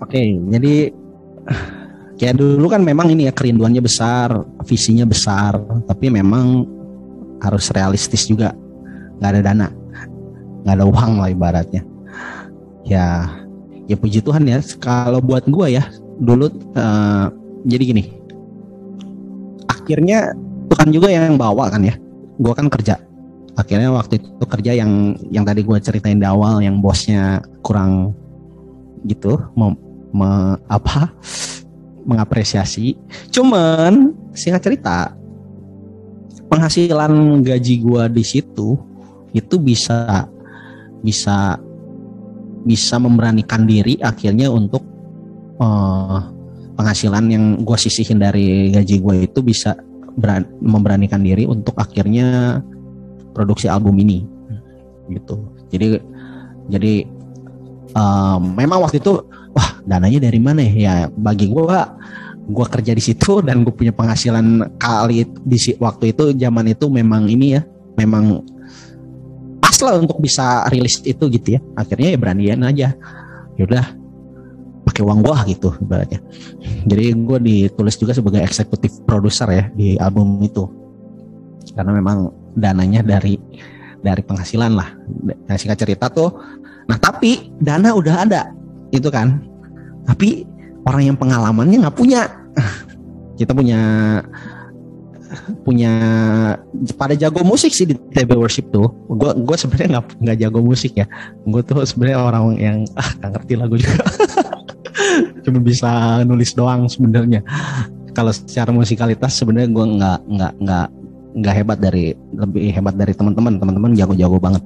Oke, 0.01 0.17
okay, 0.17 0.27
jadi 0.49 0.73
kayak 2.17 2.35
dulu 2.41 2.65
kan 2.67 2.81
memang 2.81 3.13
ini 3.13 3.29
ya 3.29 3.33
kerinduannya 3.33 3.79
besar, 3.79 4.33
visinya 4.65 5.05
besar, 5.05 5.61
tapi 5.85 6.09
memang 6.09 6.65
harus 7.41 7.69
realistis 7.69 8.25
juga. 8.25 8.51
Gak 9.17 9.29
ada 9.33 9.41
dana, 9.41 9.67
gak 10.65 10.73
ada 10.77 10.85
uang 10.85 11.21
lah 11.21 11.29
ibaratnya. 11.29 11.81
Ya, 12.85 13.29
ya 13.85 13.95
puji 13.97 14.21
Tuhan 14.25 14.45
ya. 14.45 14.61
Kalau 14.81 15.21
buat 15.21 15.45
gue 15.45 15.77
ya, 15.77 15.89
dulu 16.17 16.49
uh, 16.77 17.29
jadi 17.65 17.83
gini. 17.93 18.03
Akhirnya 19.69 20.33
Tuhan 20.73 20.89
juga 20.93 21.09
yang 21.09 21.37
bawa 21.37 21.69
kan 21.69 21.85
ya. 21.85 21.95
Gue 22.37 22.53
kan 22.53 22.69
kerja. 22.69 23.01
Akhirnya 23.57 23.89
waktu 23.89 24.21
itu 24.21 24.45
kerja 24.45 24.71
yang 24.77 25.17
yang 25.33 25.41
tadi 25.41 25.65
gue 25.65 25.77
ceritain 25.81 26.21
di 26.21 26.27
awal, 26.29 26.61
yang 26.61 26.77
bosnya 26.77 27.41
kurang 27.65 28.13
gitu, 29.09 29.41
mau 29.57 29.73
apa 30.69 31.09
mengapresiasi. 32.07 32.95
Cuman 33.29 34.15
singkat 34.31 34.63
cerita 34.63 35.11
penghasilan 36.47 37.43
gaji 37.43 37.83
gua 37.83 38.07
di 38.07 38.23
situ 38.23 38.79
itu 39.35 39.55
bisa 39.59 40.25
bisa 41.03 41.59
bisa 42.63 42.95
memberanikan 42.97 43.67
diri 43.67 43.99
akhirnya 43.99 44.47
untuk 44.47 44.81
uh, 45.59 46.19
penghasilan 46.79 47.25
yang 47.31 47.45
gue 47.63 47.77
sisihin 47.79 48.21
dari 48.21 48.69
gaji 48.69 49.01
gue 49.01 49.15
itu 49.25 49.39
bisa 49.41 49.73
beran, 50.19 50.45
memberanikan 50.59 51.21
diri 51.23 51.47
untuk 51.47 51.73
akhirnya 51.79 52.59
produksi 53.31 53.69
album 53.69 53.97
ini. 54.01 54.25
Gitu. 55.07 55.35
Jadi 55.71 55.87
jadi 56.67 56.93
um, 57.95 58.53
memang 58.53 58.83
waktu 58.83 58.99
itu 58.99 59.23
wah 59.57 59.81
dananya 59.81 60.29
dari 60.29 60.37
mana 60.37 60.61
ya? 60.61 60.73
Ya 60.77 60.93
bagi 61.09 61.49
gue 61.49 61.65
gue 62.47 62.65
kerja 62.69 62.93
di 62.93 63.01
situ 63.01 63.41
dan 63.47 63.65
gue 63.65 63.73
punya 63.73 63.89
penghasilan 63.89 64.77
kali 64.77 65.25
di 65.25 65.57
waktu 65.81 66.13
itu 66.13 66.37
zaman 66.37 66.69
itu 66.69 66.85
memang 66.93 67.25
ini 67.25 67.57
ya 67.57 67.61
memang 67.97 68.45
pas 69.57 69.73
lah 69.81 69.97
untuk 69.97 70.21
bisa 70.21 70.69
rilis 70.69 71.01
itu 71.01 71.25
gitu 71.33 71.57
ya. 71.57 71.59
Akhirnya 71.73 72.13
ya 72.13 72.17
beranian 72.21 72.61
aja. 72.61 72.93
Yaudah 73.57 73.97
pakai 74.85 75.01
uang 75.01 75.25
gue 75.25 75.57
gitu 75.57 75.73
ibaratnya. 75.81 76.21
Jadi 76.85 77.05
gue 77.17 77.37
ditulis 77.41 77.97
juga 77.97 78.13
sebagai 78.13 78.45
eksekutif 78.45 79.01
produser 79.09 79.49
ya 79.49 79.65
di 79.73 79.97
album 79.97 80.37
itu. 80.45 80.69
Karena 81.73 81.97
memang 81.97 82.31
dananya 82.53 83.01
dari 83.01 83.41
dari 83.99 84.21
penghasilan 84.21 84.71
lah. 84.77 84.93
Nah, 85.49 85.57
singkat 85.57 85.81
cerita 85.81 86.07
tuh 86.13 86.29
nah 86.87 86.95
tapi 86.95 87.51
dana 87.59 87.91
udah 87.91 88.23
ada 88.23 88.41
itu 88.95 89.11
kan 89.11 89.43
tapi 90.07 90.47
orang 90.87 91.13
yang 91.13 91.17
pengalamannya 91.19 91.83
nggak 91.83 91.97
punya. 91.99 92.31
Kita 93.35 93.51
punya 93.51 93.81
punya 95.67 95.91
pada 96.95 97.11
jago 97.19 97.43
musik 97.43 97.75
sih 97.75 97.83
di 97.83 97.93
TB 97.99 98.39
worship 98.39 98.71
tuh. 98.71 98.87
Gue 99.11 99.35
gue 99.35 99.57
sebenarnya 99.59 99.99
nggak 99.99 100.05
nggak 100.23 100.37
jago 100.47 100.59
musik 100.63 100.95
ya. 100.95 101.05
Gue 101.43 101.59
tuh 101.61 101.83
sebenarnya 101.83 102.17
orang 102.23 102.45
yang 102.55 102.77
ah 102.95 103.09
nggak 103.19 103.31
ngerti 103.35 103.53
lagu 103.59 103.75
juga. 103.75 104.03
Cuma 105.43 105.59
bisa 105.59 106.23
nulis 106.23 106.55
doang 106.55 106.87
sebenarnya. 106.87 107.43
Kalau 108.15 108.31
secara 108.33 108.71
musikalitas 108.71 109.35
sebenarnya 109.35 109.69
gue 109.69 109.85
nggak 109.99 110.19
nggak 110.25 110.53
nggak 110.63 110.87
nggak 111.37 111.53
hebat 111.53 111.77
dari 111.77 112.15
lebih 112.33 112.71
hebat 112.71 112.95
dari 112.95 113.11
teman-teman. 113.11 113.59
Teman-teman 113.59 113.91
jago-jago 113.93 114.39
banget. 114.39 114.63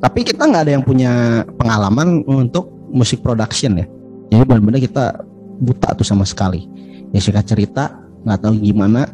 Tapi 0.00 0.20
kita 0.22 0.44
nggak 0.44 0.62
ada 0.68 0.72
yang 0.76 0.84
punya 0.84 1.42
pengalaman 1.56 2.22
untuk 2.28 2.68
musik 2.92 3.24
production 3.24 3.80
ya 3.80 3.86
jadi 4.40 4.56
benar-benar 4.56 4.80
kita 4.80 5.04
buta 5.60 5.92
tuh 5.92 6.08
sama 6.08 6.24
sekali. 6.24 6.64
Ya 7.12 7.20
singkat 7.20 7.44
cerita 7.44 7.92
nggak 8.24 8.40
tahu 8.40 8.56
gimana 8.56 9.04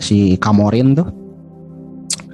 si 0.00 0.40
Kamorin 0.40 0.96
tuh 0.96 1.04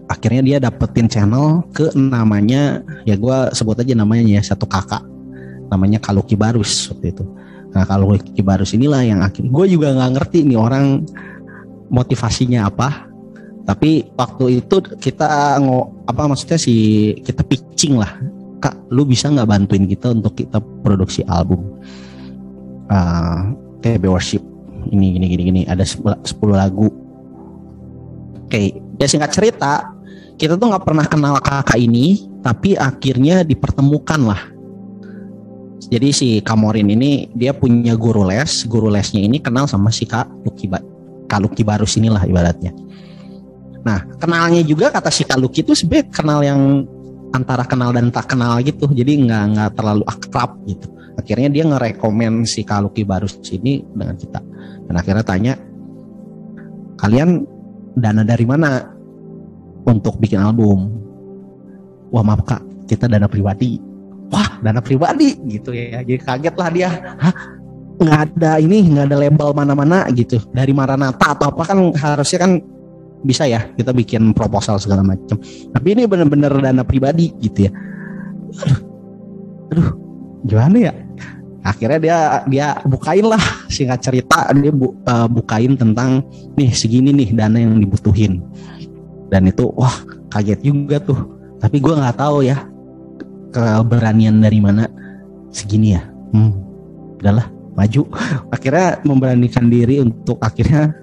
akhirnya 0.06 0.46
dia 0.46 0.56
dapetin 0.62 1.10
channel 1.10 1.66
ke 1.74 1.90
namanya 1.98 2.86
ya 3.02 3.18
gue 3.18 3.50
sebut 3.50 3.82
aja 3.82 3.98
namanya 3.98 4.38
ya 4.38 4.46
satu 4.46 4.62
kakak. 4.62 5.02
Namanya 5.66 5.98
Kaluki 5.98 6.38
Barus 6.38 6.86
waktu 6.86 7.10
itu. 7.10 7.26
Nah 7.74 7.82
Kaluki 7.82 8.46
Barus 8.46 8.70
inilah 8.70 9.02
yang 9.02 9.26
akhirnya 9.26 9.50
gue 9.50 9.66
juga 9.66 9.90
nggak 9.90 10.22
ngerti 10.22 10.46
nih 10.46 10.54
orang 10.62 11.02
motivasinya 11.90 12.70
apa. 12.70 13.10
Tapi 13.66 14.06
waktu 14.14 14.62
itu 14.62 14.78
kita 15.02 15.58
ngo 15.58 16.06
apa 16.06 16.30
maksudnya 16.30 16.62
si 16.62 17.10
kita 17.26 17.42
pitching 17.42 17.98
lah 17.98 18.35
kak 18.66 18.74
lu 18.90 19.06
bisa 19.06 19.30
nggak 19.30 19.46
bantuin 19.46 19.86
kita 19.86 20.10
untuk 20.10 20.34
kita 20.34 20.58
produksi 20.82 21.22
album? 21.30 21.62
Uh, 22.90 23.54
kayak 23.82 24.02
worship 24.06 24.42
ini 24.90 25.14
gini 25.18 25.26
gini 25.30 25.42
gini 25.46 25.62
ada 25.70 25.86
10 25.86 26.22
lagu. 26.50 26.90
Oke 28.46 28.50
okay. 28.50 28.66
ya 28.98 29.06
singkat 29.06 29.30
cerita 29.30 29.94
kita 30.36 30.58
tuh 30.58 30.66
nggak 30.70 30.84
pernah 30.84 31.06
kenal 31.06 31.34
kakak 31.38 31.78
ini 31.78 32.26
tapi 32.42 32.74
akhirnya 32.74 33.46
dipertemukan 33.46 34.20
lah. 34.22 34.42
Jadi 35.86 36.08
si 36.10 36.28
Kamorin 36.42 36.90
ini 36.90 37.30
dia 37.30 37.54
punya 37.54 37.94
guru 37.94 38.26
les. 38.26 38.66
Guru 38.66 38.90
lesnya 38.90 39.22
ini 39.22 39.38
kenal 39.38 39.70
sama 39.70 39.94
si 39.94 40.02
Kak 40.02 40.26
Luki 40.42 40.66
Kak 41.26 41.40
Luki 41.42 41.62
Barus 41.62 41.94
inilah 41.94 42.26
ibaratnya. 42.26 42.74
Nah 43.86 44.02
kenalnya 44.18 44.66
juga 44.66 44.90
kata 44.90 45.14
si 45.14 45.22
Kak 45.22 45.38
Luki 45.38 45.62
itu 45.62 45.78
sebenarnya 45.78 46.06
kenal 46.10 46.40
yang 46.42 46.60
antara 47.36 47.64
kenal 47.68 47.92
dan 47.92 48.08
tak 48.08 48.32
kenal 48.32 48.56
gitu. 48.64 48.88
Jadi 48.88 49.28
nggak 49.28 49.44
nggak 49.52 49.70
terlalu 49.76 50.04
akrab 50.08 50.56
gitu. 50.64 50.88
Akhirnya 51.16 51.48
dia 51.48 51.64
ngerekomen 51.64 52.44
si 52.44 52.64
Kaluki 52.64 53.04
baru 53.04 53.28
sini 53.28 53.84
dengan 53.92 54.16
kita. 54.16 54.40
Dan 54.86 54.94
akhirnya 54.94 55.24
tanya 55.24 55.54
kalian 57.00 57.44
dana 57.96 58.22
dari 58.24 58.44
mana 58.44 58.84
untuk 59.88 60.20
bikin 60.20 60.40
album? 60.40 60.92
Wah 62.12 62.24
maaf 62.24 62.44
kak. 62.44 62.62
Kita 62.86 63.08
dana 63.08 63.26
pribadi. 63.26 63.80
Wah 64.28 64.60
dana 64.60 64.80
pribadi? 64.84 65.36
Gitu 65.46 65.72
ya. 65.72 66.04
Jadi 66.04 66.20
kaget 66.20 66.54
lah 66.54 66.68
dia. 66.70 66.90
Hah? 67.20 67.34
Nggak 67.96 68.20
ada 68.36 68.52
ini 68.60 68.92
nggak 68.92 69.06
ada 69.08 69.16
label 69.16 69.48
mana-mana? 69.56 70.04
Gitu. 70.12 70.36
Dari 70.52 70.76
Maranata 70.76 71.32
atau 71.32 71.48
apa 71.48 71.62
kan 71.64 71.78
harusnya 71.96 72.38
kan 72.44 72.52
bisa 73.26 73.50
ya 73.50 73.66
kita 73.74 73.90
bikin 73.90 74.30
proposal 74.30 74.78
segala 74.78 75.02
macam. 75.02 75.36
Tapi 75.74 75.88
ini 75.98 76.06
bener-bener 76.06 76.54
dana 76.54 76.86
pribadi 76.86 77.34
gitu 77.42 77.66
ya. 77.66 77.70
Aduh, 78.62 78.80
aduh 79.74 79.88
gimana 80.46 80.76
ya? 80.78 80.92
Akhirnya 81.66 81.98
dia 81.98 82.18
dia 82.46 82.66
bukain 82.86 83.26
lah 83.26 83.42
singkat 83.66 83.98
cerita 83.98 84.54
dia 84.54 84.70
bu, 84.70 84.94
uh, 85.10 85.26
bukain 85.26 85.74
tentang 85.74 86.22
nih 86.54 86.70
segini 86.70 87.10
nih 87.10 87.34
dana 87.34 87.58
yang 87.58 87.82
dibutuhin. 87.82 88.38
Dan 89.26 89.50
itu 89.50 89.66
wah 89.74 89.92
kaget 90.30 90.62
juga 90.62 91.02
tuh. 91.02 91.18
Tapi 91.58 91.82
gue 91.82 91.90
nggak 91.90 92.22
tahu 92.22 92.46
ya 92.46 92.62
keberanian 93.50 94.38
dari 94.38 94.62
mana 94.62 94.86
segini 95.50 95.98
ya. 95.98 96.06
Hmm, 96.30 96.54
udahlah 97.18 97.50
maju. 97.74 98.02
Akhirnya 98.54 99.02
memberanikan 99.02 99.66
diri 99.66 99.98
untuk 99.98 100.38
akhirnya 100.38 100.94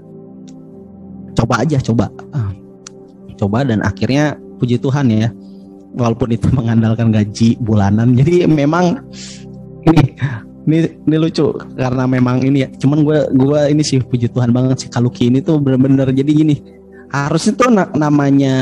coba 1.38 1.66
aja 1.66 1.78
coba. 1.82 2.10
Ah, 2.32 2.52
coba 3.38 3.66
dan 3.68 3.84
akhirnya 3.84 4.38
puji 4.58 4.80
Tuhan 4.80 5.12
ya. 5.12 5.30
Walaupun 5.94 6.34
itu 6.34 6.48
mengandalkan 6.58 7.14
gaji 7.14 7.60
bulanan. 7.62 8.16
Jadi 8.18 8.48
memang 8.48 9.04
ini 9.86 10.04
ini 10.64 10.78
ini 10.88 11.16
lucu 11.20 11.52
karena 11.76 12.08
memang 12.08 12.40
ini 12.42 12.66
ya. 12.66 12.70
Cuman 12.80 13.04
gue 13.04 13.20
gue 13.36 13.60
ini 13.70 13.84
sih 13.84 14.00
puji 14.00 14.32
Tuhan 14.32 14.56
banget 14.56 14.88
sih. 14.88 14.90
Kaluki 14.90 15.28
ini 15.28 15.44
tuh 15.44 15.60
bener-bener 15.60 16.10
jadi 16.16 16.32
gini. 16.32 16.56
Harusnya 17.14 17.54
tuh 17.54 17.70
na 17.70 17.86
namanya 17.94 18.56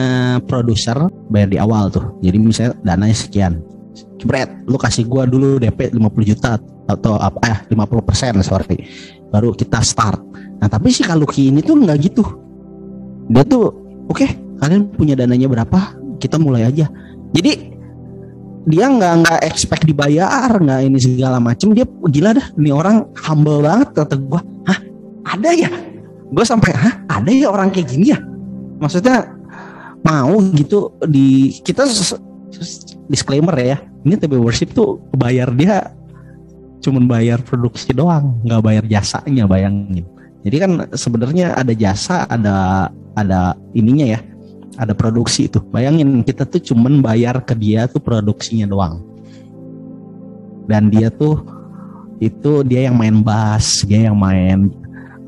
produser 0.43 0.97
bayar 1.31 1.47
di 1.47 1.57
awal 1.61 1.87
tuh. 1.87 2.19
Jadi 2.19 2.37
misalnya 2.41 2.75
dananya 2.83 3.15
sekian. 3.15 3.63
Jebret 4.19 4.51
lu 4.67 4.77
kasih 4.77 5.07
gue 5.07 5.23
dulu 5.29 5.49
DP 5.57 5.95
50 5.97 6.29
juta 6.29 6.59
atau 6.85 7.15
apa 7.15 7.39
eh 7.47 7.57
50 7.71 8.07
persen 8.07 8.33
sorry. 8.43 8.83
Baru 9.31 9.55
kita 9.55 9.79
start. 9.79 10.19
Nah 10.59 10.67
tapi 10.67 10.91
si 10.91 11.01
Kaluki 11.01 11.47
ini 11.47 11.63
tuh 11.63 11.79
nggak 11.79 11.97
gitu 12.01 12.40
dia 13.31 13.43
tuh 13.47 13.73
oke 14.11 14.21
okay, 14.21 14.29
kalian 14.59 14.91
punya 14.93 15.15
dananya 15.15 15.47
berapa? 15.47 15.97
Kita 16.21 16.37
mulai 16.37 16.67
aja. 16.67 16.87
Jadi 17.31 17.71
dia 18.69 18.85
nggak 18.85 19.13
nggak 19.25 19.39
expect 19.49 19.89
dibayar 19.89 20.51
nggak 20.53 20.79
ini 20.85 20.99
segala 21.01 21.41
macem. 21.41 21.73
Dia 21.73 21.87
gila 21.87 22.37
dah 22.37 22.47
ini 22.59 22.69
orang 22.69 23.09
humble 23.25 23.65
banget 23.65 23.89
kata 23.95 24.15
gue 24.19 24.41
hah 24.69 24.79
ada 25.31 25.49
ya? 25.55 25.71
Gue 26.31 26.45
sampai 26.45 26.71
hah 26.75 26.93
ada 27.09 27.31
ya 27.31 27.49
orang 27.49 27.73
kayak 27.73 27.89
gini 27.89 28.13
ya? 28.13 28.19
Maksudnya 28.77 29.41
mau 30.01 30.33
gitu 30.57 30.97
di 31.05 31.55
kita 31.61 31.85
disclaimer 33.05 33.53
ya 33.57 33.77
ini 34.05 34.17
TB 34.17 34.33
worship 34.41 34.73
tuh 34.73 34.97
bayar 35.13 35.53
dia 35.53 35.93
cuman 36.81 37.05
bayar 37.05 37.45
produksi 37.45 37.93
doang 37.93 38.41
nggak 38.41 38.61
bayar 38.65 38.83
jasanya 38.89 39.45
bayangin 39.45 40.05
jadi 40.41 40.57
kan 40.65 40.71
sebenarnya 40.97 41.53
ada 41.53 41.73
jasa 41.77 42.25
ada 42.25 42.89
ada 43.13 43.53
ininya 43.77 44.17
ya 44.17 44.19
ada 44.79 44.97
produksi 44.97 45.45
itu. 45.45 45.61
Bayangin 45.69 46.25
kita 46.25 46.47
tuh 46.47 46.61
cuman 46.73 47.03
bayar 47.03 47.43
ke 47.45 47.53
dia 47.53 47.85
tuh 47.85 48.01
produksinya 48.01 48.65
doang. 48.65 49.03
Dan 50.65 50.89
dia 50.89 51.13
tuh 51.13 51.43
itu 52.21 52.65
dia 52.65 52.89
yang 52.89 52.97
main 52.97 53.21
bass, 53.21 53.85
dia 53.85 54.09
yang 54.09 54.17
main 54.17 54.73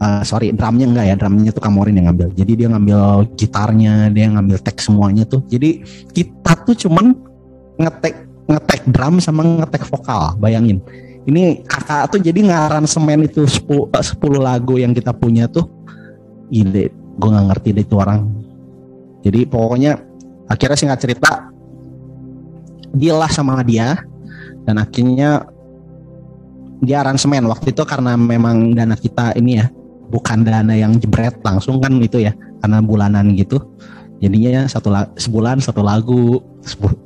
uh, 0.01 0.21
sorry 0.25 0.53
drumnya 0.53 0.89
enggak 0.89 1.05
ya, 1.09 1.15
drumnya 1.17 1.51
tuh 1.53 1.61
Kamorin 1.61 1.97
yang 1.99 2.09
ngambil. 2.13 2.29
Jadi 2.33 2.51
dia 2.57 2.67
ngambil 2.73 3.01
gitarnya, 3.37 3.93
dia 4.09 4.25
ngambil 4.33 4.57
tag 4.61 4.77
semuanya 4.81 5.23
tuh. 5.29 5.45
Jadi 5.45 5.85
kita 6.13 6.53
tuh 6.65 6.73
cuman 6.87 7.13
ngetek 7.77 8.15
ngetek 8.49 8.81
drum 8.89 9.21
sama 9.21 9.41
ngetek 9.61 9.85
vokal. 9.89 10.33
Bayangin. 10.41 10.81
Ini 11.23 11.63
kakak 11.63 12.11
tuh 12.11 12.19
jadi 12.19 12.35
ngaran 12.35 12.83
semen 12.83 13.23
itu 13.23 13.47
10, 13.47 13.87
10 13.87 14.19
lagu 14.43 14.75
yang 14.75 14.91
kita 14.91 15.15
punya 15.15 15.47
tuh. 15.47 15.67
Ide 16.51 16.91
gue 16.91 17.29
nggak 17.29 17.47
ngerti 17.53 17.69
deh 17.71 17.83
itu 17.85 17.95
orang. 17.95 18.27
Jadi 19.23 19.47
pokoknya 19.47 19.95
akhirnya 20.51 20.77
singkat 20.77 20.99
cerita 20.99 21.47
deal 22.91 23.15
lah 23.15 23.31
sama 23.31 23.63
dia. 23.63 23.95
Dan 24.63 24.79
akhirnya 24.79 25.47
dia 26.83 27.03
aransemen 27.03 27.47
waktu 27.47 27.71
itu 27.71 27.83
karena 27.87 28.19
memang 28.19 28.75
dana 28.75 28.95
kita 28.95 29.35
ini 29.39 29.59
ya 29.59 29.67
bukan 30.11 30.43
dana 30.43 30.75
yang 30.75 30.99
jebret 30.99 31.39
langsung 31.43 31.79
kan 31.79 31.99
itu 32.03 32.19
ya 32.19 32.35
karena 32.59 32.83
bulanan 32.83 33.31
gitu. 33.39 33.63
Jadinya 34.19 34.67
satu 34.67 34.91
sebulan 35.19 35.59
satu 35.59 35.83
lagu 35.83 36.39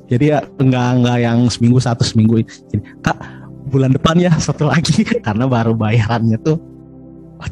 jadi 0.05 0.25
ya 0.37 0.39
enggak 0.61 0.87
enggak 1.01 1.17
yang 1.17 1.37
seminggu 1.49 1.81
satu 1.81 2.05
seminggu 2.05 2.45
jadi 2.69 2.81
kak 3.01 3.17
bulan 3.67 3.91
depan 3.93 4.15
ya 4.17 4.31
satu 4.39 4.71
lagi. 4.71 5.03
Karena 5.25 5.45
baru 5.45 5.75
bayarannya 5.75 6.39
tuh 6.39 6.57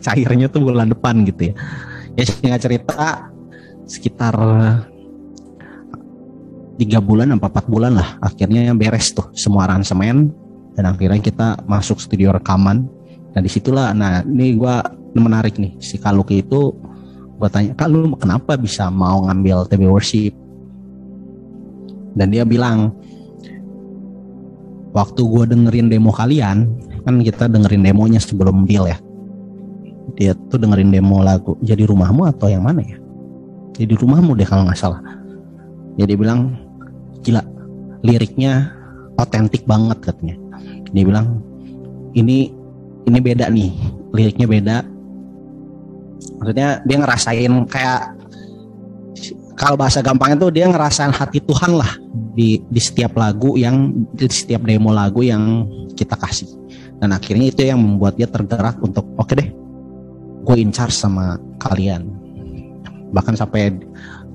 cairnya 0.02 0.50
tuh 0.50 0.66
bulan 0.66 0.90
depan 0.90 1.28
gitu 1.28 1.52
ya. 1.52 1.54
Ya 2.16 2.24
singkat 2.26 2.60
cerita 2.64 3.30
sekitar 3.86 4.34
tiga 6.76 7.00
bulan 7.00 7.32
atau 7.32 7.48
empat 7.48 7.66
bulan 7.70 7.96
lah 7.96 8.18
akhirnya 8.24 8.72
beres 8.74 9.12
tuh 9.12 9.30
semua 9.36 9.68
aransemen. 9.68 10.32
Dan 10.76 10.92
akhirnya 10.92 11.24
kita 11.24 11.48
masuk 11.68 12.00
studio 12.04 12.36
rekaman. 12.36 12.88
Dan 13.36 13.44
di 13.44 13.52
situlah 13.52 13.92
nah 13.92 14.24
ini 14.24 14.56
gue 14.56 14.76
menarik 15.16 15.56
nih 15.60 15.76
si 15.80 15.96
Kaluki 16.00 16.44
itu 16.44 16.76
gue 17.36 17.50
tanya 17.52 17.76
kak 17.76 17.92
lu 17.92 18.16
kenapa 18.16 18.56
bisa 18.56 18.88
mau 18.88 19.28
ngambil 19.28 19.68
TB 19.68 19.82
worship? 19.88 20.34
Dan 22.16 22.32
dia 22.32 22.48
bilang 22.48 22.96
waktu 24.96 25.22
gue 25.28 25.44
dengerin 25.52 25.92
demo 25.92 26.16
kalian 26.16 26.72
kan 27.04 27.20
kita 27.20 27.52
dengerin 27.52 27.84
demonya 27.84 28.24
sebelum 28.24 28.64
deal 28.64 28.88
ya. 28.88 28.96
Dia 30.16 30.32
tuh 30.48 30.56
dengerin 30.56 30.96
demo 30.96 31.20
lagu 31.20 31.60
jadi 31.60 31.84
rumahmu 31.84 32.24
atau 32.32 32.48
yang 32.48 32.64
mana 32.64 32.80
ya? 32.80 32.96
Jadi 33.76 33.92
di 33.92 33.96
rumahmu 34.00 34.40
deh 34.40 34.48
kalau 34.48 34.64
nggak 34.64 34.80
salah. 34.80 35.04
Jadi 36.00 36.16
bilang 36.16 36.56
gila 37.28 37.44
liriknya 38.08 38.72
otentik 39.20 39.68
banget 39.68 40.00
katanya. 40.00 40.40
Dia 40.96 41.04
bilang 41.04 41.44
ini 42.16 42.56
ini 43.04 43.20
beda 43.20 43.52
nih 43.52 43.76
liriknya 44.16 44.48
beda. 44.48 44.78
Maksudnya 46.40 46.80
dia 46.88 46.98
ngerasain 47.04 47.54
kayak 47.68 48.15
kalau 49.56 49.80
bahasa 49.80 50.04
gampangnya 50.04 50.36
tuh 50.48 50.52
dia 50.52 50.68
ngerasain 50.68 51.16
hati 51.16 51.40
Tuhan 51.40 51.80
lah 51.80 51.96
di 52.36 52.60
di 52.68 52.82
setiap 52.84 53.16
lagu 53.16 53.56
yang 53.56 53.96
di 54.12 54.28
setiap 54.28 54.68
demo 54.68 54.92
lagu 54.92 55.24
yang 55.24 55.64
kita 55.96 56.20
kasih. 56.20 56.52
Dan 57.00 57.16
akhirnya 57.16 57.52
itu 57.52 57.64
yang 57.64 57.80
membuat 57.80 58.20
dia 58.20 58.28
tergerak 58.28 58.80
untuk 58.84 59.08
oke 59.16 59.32
okay 59.32 59.36
deh 59.40 59.50
gue 60.46 60.56
in 60.62 60.70
charge 60.70 60.94
sama 60.94 61.40
kalian. 61.58 62.06
Bahkan 63.16 63.34
sampai 63.40 63.74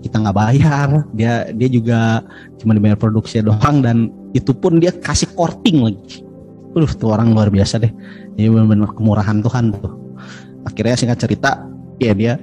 kita 0.01 0.17
nggak 0.17 0.37
bayar 0.37 0.89
dia 1.13 1.53
dia 1.53 1.69
juga 1.69 2.25
cuma 2.57 2.73
dibayar 2.73 2.97
produksi 2.97 3.45
doang 3.45 3.85
dan 3.85 4.09
itu 4.33 4.57
pun 4.57 4.81
dia 4.81 4.91
kasih 4.91 5.29
korting 5.37 5.85
lagi. 5.85 6.25
Aduh 6.73 6.91
tuh 6.91 7.13
orang 7.13 7.37
luar 7.37 7.53
biasa 7.53 7.77
deh. 7.77 7.93
Ini 8.41 8.49
benar-benar 8.49 8.97
kemurahan 8.97 9.39
Tuhan 9.45 9.77
tuh. 9.77 10.01
Akhirnya 10.65 10.97
singkat 10.97 11.19
cerita 11.21 11.51
ya 12.01 12.17
dia 12.17 12.41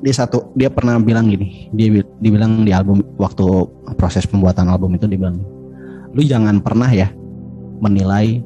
dia 0.00 0.14
satu 0.16 0.48
dia 0.56 0.72
pernah 0.72 0.96
bilang 0.96 1.28
gini 1.28 1.68
dia 1.76 2.00
dibilang 2.20 2.64
di 2.64 2.72
album 2.72 3.04
waktu 3.20 3.44
proses 4.00 4.24
pembuatan 4.24 4.72
album 4.72 4.96
itu 4.96 5.04
dia 5.04 5.20
bilang 5.20 5.44
lu 6.16 6.24
jangan 6.24 6.58
pernah 6.64 6.88
ya 6.88 7.12
menilai 7.80 8.40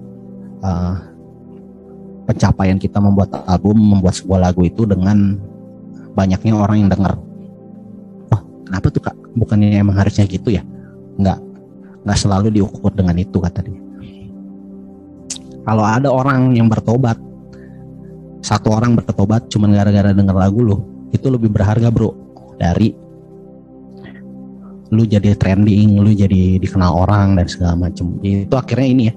uh, 0.67 0.95
pencapaian 2.27 2.77
kita 2.77 2.99
membuat 2.99 3.31
album 3.47 3.79
membuat 3.79 4.19
sebuah 4.19 4.51
lagu 4.51 4.67
itu 4.67 4.83
dengan 4.83 5.39
banyaknya 6.19 6.59
orang 6.59 6.87
yang 6.87 6.91
dengar 6.91 7.15
oh 8.35 8.41
kenapa 8.67 8.87
tuh 8.91 9.03
kak? 9.03 9.17
Bukannya 9.35 9.83
emang 9.83 9.99
harusnya 9.99 10.27
gitu 10.31 10.51
ya? 10.51 10.63
Nggak 11.19 11.39
nggak 12.07 12.19
selalu 12.19 12.55
diukur 12.55 12.91
dengan 12.95 13.19
itu 13.19 13.39
kata 13.39 13.63
dia. 13.63 13.81
Kalau 15.65 15.85
ada 15.87 16.13
orang 16.13 16.53
yang 16.53 16.69
bertobat 16.69 17.17
satu 18.45 18.77
orang 18.77 18.93
bertobat 18.93 19.49
cuman 19.49 19.73
gara-gara 19.73 20.13
denger 20.13 20.37
lagu 20.37 20.61
lo 20.61 20.94
itu 21.15 21.27
lebih 21.31 21.55
berharga 21.55 21.95
bro 21.95 22.11
dari 22.59 22.91
lu 24.95 25.03
jadi 25.07 25.35
trending, 25.35 25.99
lu 25.99 26.11
jadi 26.15 26.59
dikenal 26.59 26.91
orang 27.07 27.35
dan 27.39 27.47
segala 27.51 27.75
macam. 27.75 28.19
Itu 28.23 28.55
akhirnya 28.55 28.89
ini 28.91 29.03
ya. 29.11 29.15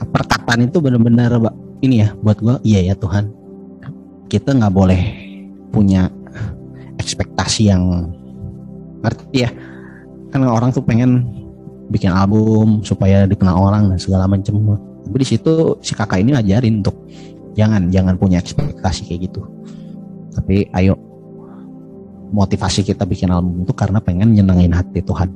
Perkataan 0.00 0.64
itu 0.64 0.80
benar-benar 0.80 1.36
ini 1.84 2.04
ya 2.04 2.16
buat 2.24 2.40
gue 2.40 2.56
iya 2.64 2.92
ya 2.92 2.94
Tuhan. 2.96 3.32
Kita 4.32 4.56
nggak 4.56 4.72
boleh 4.72 5.02
punya 5.72 6.08
ekspektasi 7.00 7.72
yang 7.72 8.12
ngerti 9.00 9.48
ya 9.48 9.50
kan 10.30 10.44
orang 10.46 10.70
tuh 10.70 10.84
pengen 10.84 11.26
bikin 11.90 12.12
album 12.12 12.84
supaya 12.86 13.26
dikenal 13.26 13.56
orang 13.56 13.90
dan 13.90 13.98
segala 13.98 14.30
macam 14.30 14.78
tapi 15.02 15.16
di 15.16 15.26
situ 15.26 15.80
si 15.82 15.96
kakak 15.96 16.22
ini 16.22 16.36
ngajarin 16.36 16.84
untuk 16.84 16.94
jangan 17.58 17.90
jangan 17.90 18.14
punya 18.14 18.38
ekspektasi 18.38 19.10
kayak 19.10 19.26
gitu 19.26 19.42
tapi 20.36 20.70
ayo 20.78 20.94
motivasi 22.30 22.86
kita 22.86 23.04
bikin 23.06 23.30
album 23.30 23.66
itu 23.66 23.74
karena 23.74 23.98
pengen 23.98 24.34
nyenengin 24.34 24.74
hati 24.74 25.02
Tuhan. 25.02 25.30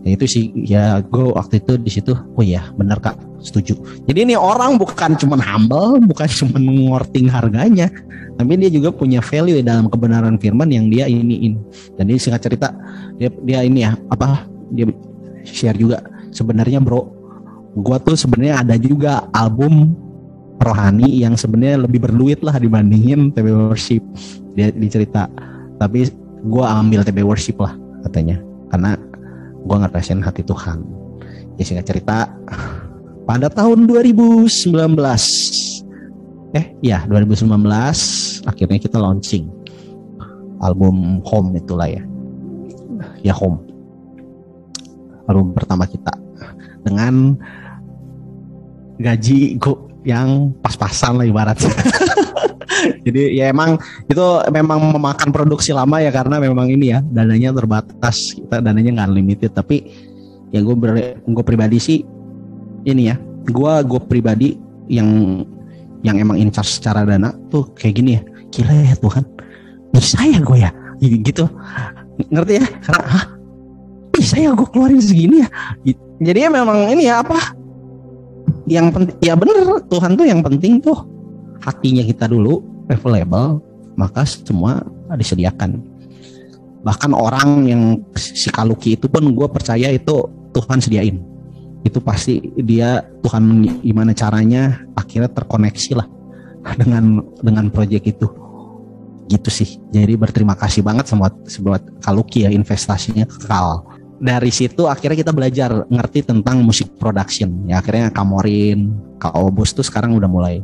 Ya 0.00 0.16
itu 0.16 0.24
sih 0.24 0.44
ya 0.64 1.04
gue 1.04 1.28
waktu 1.36 1.60
itu 1.60 1.76
di 1.76 1.90
situ 1.92 2.12
oh 2.16 2.44
ya 2.44 2.68
bener 2.74 2.98
kak. 2.98 3.16
Setuju. 3.40 4.04
Jadi 4.04 4.28
ini 4.28 4.34
orang 4.36 4.76
bukan 4.76 5.16
cuma 5.16 5.40
humble 5.40 6.00
bukan 6.10 6.28
cuma 6.28 6.56
ngorting 6.60 7.28
harganya 7.28 7.88
tapi 8.40 8.56
dia 8.56 8.72
juga 8.72 8.88
punya 8.88 9.20
value 9.20 9.60
dalam 9.60 9.92
kebenaran 9.92 10.40
firman 10.40 10.68
yang 10.72 10.88
dia 10.88 11.04
iniin. 11.04 11.60
Dan 12.00 12.08
ini 12.08 12.18
singkat 12.20 12.42
cerita 12.48 12.72
dia 13.20 13.28
dia 13.44 13.60
ini 13.64 13.84
ya 13.84 13.92
apa 14.08 14.48
dia 14.72 14.88
share 15.44 15.76
juga 15.76 16.04
sebenarnya 16.32 16.80
bro 16.80 17.04
gue 17.76 17.96
tuh 18.02 18.16
sebenarnya 18.18 18.66
ada 18.66 18.74
juga 18.80 19.30
album 19.30 19.94
rohani 20.60 21.24
yang 21.24 21.34
sebenarnya 21.38 21.88
lebih 21.88 22.04
berduit 22.04 22.44
lah 22.44 22.56
dibandingin 22.60 23.32
TB 23.32 23.46
worship. 23.72 24.04
Dia 24.52 24.68
dicerita 24.74 25.30
tapi 25.80 26.12
gue 26.44 26.64
ambil 26.64 27.00
TB 27.00 27.24
worship 27.24 27.56
lah 27.56 27.72
katanya. 28.04 28.36
Karena 28.68 29.00
gue 29.64 29.76
ngerasain 29.80 30.20
hati 30.20 30.44
Tuhan. 30.44 30.84
Ya 31.56 31.64
singkat 31.64 31.88
cerita 31.88 32.28
pada 33.28 33.48
tahun 33.48 33.88
2019 33.88 34.76
eh 36.50 36.66
ya 36.82 37.06
2019 37.06 37.46
akhirnya 38.42 38.78
kita 38.82 38.98
launching 38.98 39.46
album 40.60 41.24
Home 41.24 41.56
itulah 41.56 41.88
ya. 41.88 42.04
Ya 43.24 43.32
Home. 43.32 43.64
Album 45.24 45.56
pertama 45.56 45.88
kita 45.88 46.12
dengan 46.84 47.38
gaji 49.00 49.56
go 49.56 49.89
yang 50.06 50.54
pas-pasan 50.64 51.20
lah 51.20 51.26
ibarat. 51.26 51.60
Jadi 53.04 53.36
ya 53.36 53.52
emang 53.52 53.76
itu 54.08 54.24
memang 54.48 54.96
memakan 54.96 55.28
produksi 55.34 55.76
lama 55.76 56.00
ya 56.00 56.08
karena 56.08 56.40
memang 56.40 56.70
ini 56.72 56.96
ya 56.96 57.04
dananya 57.04 57.52
terbatas 57.52 58.32
kita 58.32 58.64
dananya 58.64 59.04
nggak 59.04 59.10
limited 59.12 59.52
tapi 59.52 59.84
ya 60.48 60.64
gue 60.64 60.74
gue 61.28 61.44
pribadi 61.44 61.76
sih 61.76 61.98
ini 62.88 63.12
ya 63.12 63.20
gue 63.44 63.72
gue 63.84 64.00
pribadi 64.08 64.56
yang 64.88 65.42
yang 66.00 66.16
emang 66.16 66.40
in 66.40 66.48
charge 66.48 66.80
secara 66.80 67.04
dana 67.04 67.36
tuh 67.52 67.68
kayak 67.76 68.00
gini 68.00 68.10
ya 68.16 68.22
gila 68.48 68.72
ya 68.72 68.96
Tuhan 68.96 69.24
bisa 69.90 70.22
ya 70.22 70.38
gue 70.40 70.58
ya? 70.58 70.70
Gitu 71.00 71.44
ngerti 72.30 72.52
ya? 72.60 72.66
Karena 72.84 73.16
bisa 74.12 74.36
ya 74.38 74.50
gue 74.54 74.68
keluarin 74.70 75.02
segini 75.02 75.42
ya? 75.44 75.48
Jadi 76.20 76.38
ya 76.46 76.50
memang 76.52 76.78
ini 76.92 77.08
ya 77.08 77.24
apa 77.24 77.56
yang 78.70 78.94
penting 78.94 79.18
ya 79.18 79.34
bener 79.34 79.82
Tuhan 79.90 80.14
tuh 80.14 80.26
yang 80.30 80.40
penting 80.46 80.78
tuh 80.78 80.94
hatinya 81.58 82.06
kita 82.06 82.30
dulu 82.30 82.62
available 82.86 83.58
maka 83.98 84.22
semua 84.24 84.80
disediakan. 85.12 85.82
Bahkan 86.80 87.12
orang 87.12 87.68
yang 87.68 87.82
si 88.16 88.48
kaluki 88.48 88.96
itu 88.96 89.10
pun 89.10 89.26
gue 89.36 89.48
percaya 89.52 89.92
itu 89.92 90.24
Tuhan 90.56 90.80
sediain. 90.80 91.20
Itu 91.84 92.00
pasti 92.00 92.40
dia 92.64 93.04
Tuhan 93.20 93.68
gimana 93.84 94.16
caranya 94.16 94.80
akhirnya 94.96 95.28
terkoneksi 95.28 95.92
lah 96.00 96.08
dengan 96.80 97.20
dengan 97.44 97.68
proyek 97.68 98.16
itu. 98.16 98.28
Gitu 99.28 99.50
sih. 99.52 99.76
Jadi 99.92 100.16
berterima 100.16 100.56
kasih 100.56 100.80
banget 100.80 101.10
sama 101.10 101.28
sebuah 101.44 102.00
kaluki 102.00 102.48
ya 102.48 102.50
investasinya 102.50 103.28
kekal 103.28 103.84
dari 104.20 104.52
situ 104.52 104.84
akhirnya 104.84 105.16
kita 105.24 105.32
belajar 105.32 105.88
ngerti 105.88 106.28
tentang 106.28 106.60
musik 106.60 106.92
production. 107.00 107.64
Ya 107.64 107.80
akhirnya 107.80 108.12
Kamorin 108.12 108.92
Kak 109.16 109.32
Obus 109.32 109.72
tuh 109.72 109.82
sekarang 109.82 110.12
udah 110.12 110.28
mulai 110.28 110.60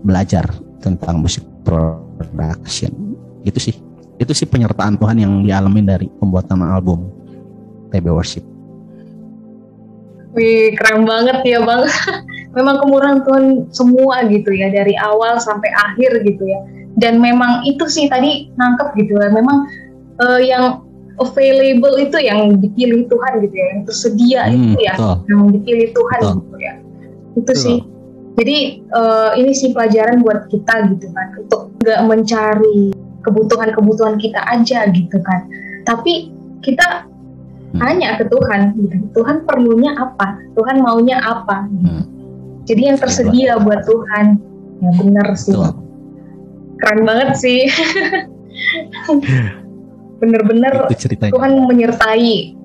belajar 0.00 0.48
tentang 0.80 1.20
musik 1.20 1.44
production. 1.62 2.90
Itu 3.44 3.60
sih 3.60 3.76
itu 4.16 4.32
sih 4.32 4.48
penyertaan 4.48 4.96
Tuhan 4.96 5.20
yang 5.20 5.44
dialami 5.44 5.84
dari 5.84 6.06
pembuatan 6.08 6.64
album 6.64 7.12
TB 7.92 8.06
Worship. 8.08 8.44
Wih 10.34 10.72
keren 10.80 11.04
banget 11.04 11.44
ya 11.44 11.60
bang. 11.60 11.84
Memang 12.56 12.80
kemurahan 12.80 13.18
Tuhan 13.28 13.44
semua 13.76 14.24
gitu 14.30 14.54
ya 14.56 14.72
dari 14.72 14.96
awal 14.96 15.36
sampai 15.36 15.68
akhir 15.74 16.24
gitu 16.24 16.42
ya. 16.48 16.60
Dan 16.94 17.18
memang 17.18 17.66
itu 17.66 17.90
sih 17.90 18.06
tadi 18.06 18.54
nangkep 18.54 18.94
gitu 18.94 19.18
ya. 19.18 19.26
Memang 19.34 19.66
uh, 20.22 20.38
yang 20.38 20.83
available 21.22 21.94
itu 22.00 22.18
yang 22.18 22.58
dipilih 22.58 23.06
Tuhan 23.06 23.32
gitu 23.46 23.54
ya, 23.54 23.66
yang 23.76 23.82
tersedia 23.86 24.40
hmm, 24.50 24.54
itu 24.54 24.78
ya, 24.82 24.94
betul. 24.98 25.14
yang 25.30 25.42
dipilih 25.54 25.88
Tuhan 25.94 26.20
betul. 26.20 26.34
gitu 26.34 26.56
ya. 26.58 26.74
Itu 27.34 27.52
betul. 27.52 27.62
sih. 27.62 27.78
Jadi 28.34 28.58
uh, 28.90 29.30
ini 29.38 29.52
sih 29.54 29.70
pelajaran 29.70 30.26
buat 30.26 30.50
kita 30.50 30.90
gitu 30.90 31.06
kan, 31.14 31.26
untuk 31.38 31.70
nggak 31.86 32.00
mencari 32.02 32.90
kebutuhan-kebutuhan 33.22 34.18
kita 34.18 34.42
aja 34.42 34.90
gitu 34.90 35.22
kan, 35.22 35.46
tapi 35.86 36.34
kita 36.66 37.06
hmm. 37.06 37.78
tanya 37.78 38.18
ke 38.18 38.26
Tuhan 38.26 38.74
gitu, 38.74 38.96
Tuhan 39.14 39.46
perlunya 39.46 39.94
apa, 39.94 40.42
Tuhan 40.58 40.82
maunya 40.82 41.22
apa. 41.22 41.70
Gitu. 41.70 41.86
Hmm. 41.86 42.04
Jadi 42.64 42.82
yang 42.90 42.98
tersedia 42.98 43.60
buat 43.62 43.86
Tuhan, 43.86 44.40
ya 44.82 44.90
benar 44.98 45.28
sih. 45.38 45.54
Betul. 45.54 45.72
Keren 46.82 47.00
banget 47.06 47.30
sih. 47.38 47.70
benar-benar 50.24 50.88
Tuhan 51.28 51.52
menyertai 51.68 52.56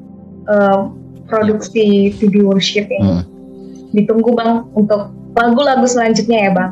uh, 0.47 0.87
produksi 1.27 2.15
video 2.15 2.55
worship 2.55 2.87
ini. 2.87 3.19
Hmm. 3.19 3.23
Ditunggu 3.91 4.31
bang 4.31 4.63
untuk 4.71 5.11
lagu-lagu 5.35 5.83
selanjutnya 5.83 6.47
ya 6.47 6.51
bang. 6.55 6.71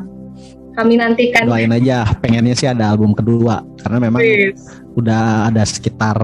Kami 0.78 0.94
nantikan. 0.96 1.50
Doain 1.50 1.74
aja, 1.74 2.06
pengennya 2.22 2.54
sih 2.54 2.70
ada 2.70 2.94
album 2.94 3.12
kedua 3.12 3.66
karena 3.82 3.98
memang 3.98 4.22
Please. 4.22 4.62
udah 4.94 5.50
ada 5.50 5.66
sekitar 5.66 6.16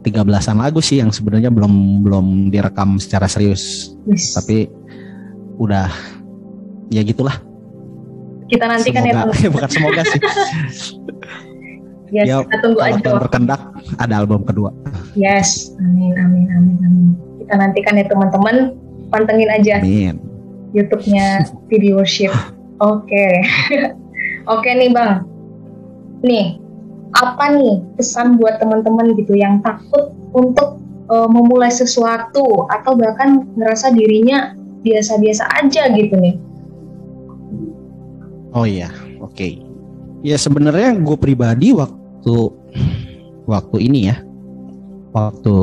13-an 0.00 0.56
lagu 0.56 0.80
sih 0.80 0.96
yang 1.04 1.12
sebenarnya 1.12 1.52
belum 1.52 2.00
belum 2.00 2.26
direkam 2.48 2.96
secara 2.96 3.28
serius. 3.28 3.92
Yes. 4.08 4.32
Tapi 4.32 4.64
udah 5.60 5.92
ya 6.88 7.04
gitulah. 7.04 7.36
Kita 8.48 8.66
nantikan 8.66 9.06
ya, 9.06 9.12
semoga, 9.14 9.36
ya 9.36 9.48
bukan 9.54 9.70
semoga 9.70 10.02
sih. 10.08 10.20
Yes, 12.10 12.26
ya, 12.26 12.42
kita 12.42 12.58
tunggu 12.58 12.80
aja. 12.82 12.98
Tuhan 12.98 13.22
berkendak 13.22 13.60
ada 14.02 14.14
album 14.18 14.42
kedua. 14.42 14.74
Yes, 15.14 15.70
amin, 15.78 16.18
amin, 16.18 16.46
amin, 16.50 16.76
amin. 16.82 17.08
Kita 17.38 17.54
nantikan 17.54 17.94
ya 17.98 18.06
teman-teman, 18.10 18.74
pantengin 19.14 19.50
aja. 19.50 19.78
Amin. 19.78 20.18
YouTube-nya 20.74 21.46
Video 21.70 22.02
Worship. 22.02 22.34
Oke, 22.82 23.06
okay. 23.06 23.32
oke 24.50 24.66
okay 24.66 24.72
nih 24.74 24.90
bang. 24.90 25.22
Nih, 26.26 26.46
apa 27.14 27.54
nih 27.54 27.78
pesan 27.94 28.42
buat 28.42 28.58
teman-teman 28.58 29.14
gitu 29.14 29.38
yang 29.38 29.62
takut 29.62 30.10
untuk 30.34 30.82
uh, 31.06 31.30
memulai 31.30 31.70
sesuatu 31.70 32.66
atau 32.74 32.98
bahkan 32.98 33.46
ngerasa 33.54 33.94
dirinya 33.94 34.58
biasa-biasa 34.82 35.46
aja 35.62 35.92
gitu 35.94 36.18
nih? 36.18 36.34
Oh 38.50 38.66
iya, 38.66 38.90
oke. 39.22 39.30
Okay. 39.36 39.62
Ya 40.20 40.36
sebenarnya 40.36 40.98
gue 41.00 41.16
pribadi 41.16 41.72
waktu 41.72 41.99
waktu 42.20 42.52
waktu 43.48 43.76
ini 43.80 44.12
ya. 44.12 44.16
Waktu 45.10 45.56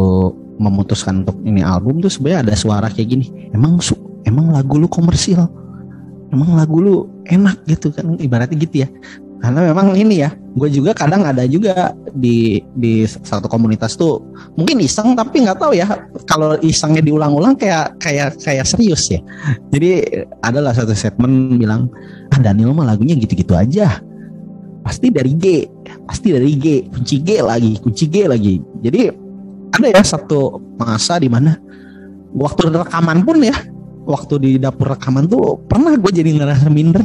memutuskan 0.57 1.21
untuk 1.21 1.37
ini 1.45 1.61
album 1.61 2.01
tuh 2.01 2.09
sebenarnya 2.09 2.49
ada 2.49 2.53
suara 2.57 2.89
kayak 2.89 3.07
gini. 3.13 3.29
Emang 3.53 3.77
su 3.77 3.93
emang 4.25 4.49
lagu 4.49 4.81
lu 4.81 4.89
komersil? 4.89 5.45
Emang 6.33 6.57
lagu 6.57 6.81
lu 6.81 6.95
enak 7.29 7.61
gitu 7.69 7.93
kan? 7.93 8.17
Ibaratnya 8.17 8.57
gitu 8.57 8.83
ya. 8.83 8.89
Karena 9.37 9.69
memang 9.69 9.93
ini 9.93 10.25
ya 10.25 10.33
gue 10.57 10.65
juga 10.73 10.97
kadang 10.97 11.21
ada 11.21 11.45
juga 11.45 11.93
di 12.09 12.57
di 12.73 13.05
satu 13.05 13.45
komunitas 13.45 13.93
tuh 13.93 14.17
mungkin 14.57 14.81
iseng 14.81 15.13
tapi 15.13 15.45
nggak 15.45 15.61
tahu 15.61 15.77
ya. 15.77 15.85
Kalau 16.25 16.57
isengnya 16.59 17.05
diulang-ulang 17.05 17.53
kayak 17.53 18.01
kayak 18.01 18.41
kayak 18.41 18.65
serius 18.65 19.13
ya. 19.13 19.21
Jadi 19.69 20.03
adalah 20.41 20.73
satu 20.73 20.91
statement 20.91 21.61
bilang 21.61 21.87
ah 22.33 22.39
Daniel 22.41 22.73
mah 22.73 22.89
lagunya 22.89 23.15
gitu-gitu 23.15 23.53
aja 23.53 24.01
pasti 24.87 25.11
dari 25.11 25.35
G. 25.35 25.67
Pasti 26.07 26.31
dari 26.31 26.55
G. 26.55 26.87
Kunci 26.87 27.19
G 27.19 27.43
lagi 27.43 27.75
kunci 27.83 28.07
G 28.07 28.23
lagi. 28.23 28.63
Jadi 28.79 29.11
ada 29.75 29.87
ya 29.91 29.99
satu 29.99 30.63
masa 30.79 31.19
di 31.19 31.27
mana 31.27 31.59
waktu 32.31 32.71
rekaman 32.71 33.27
pun 33.27 33.43
ya 33.43 33.51
waktu 34.07 34.39
di 34.39 34.51
dapur 34.55 34.95
rekaman 34.95 35.27
tuh 35.27 35.59
pernah 35.67 35.91
gue 35.99 36.11
jadi 36.15 36.31
ngerasa 36.39 36.71
minder 36.71 37.03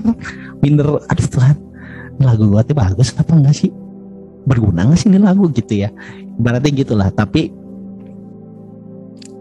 minder. 0.63 1.03
Aduh 1.11 1.27
Tuhan. 1.27 1.59
Lagu 2.23 2.47
gue 2.47 2.63
tuh 2.63 2.77
bagus 2.79 3.11
apa 3.19 3.35
enggak 3.35 3.67
sih? 3.67 3.75
Berguna 4.47 4.87
nggak 4.87 4.99
sih 5.03 5.11
ini 5.11 5.19
lagu 5.19 5.51
gitu 5.51 5.75
ya? 5.75 5.91
Berarti 6.39 6.71
gitulah 6.71 7.11
tapi 7.11 7.51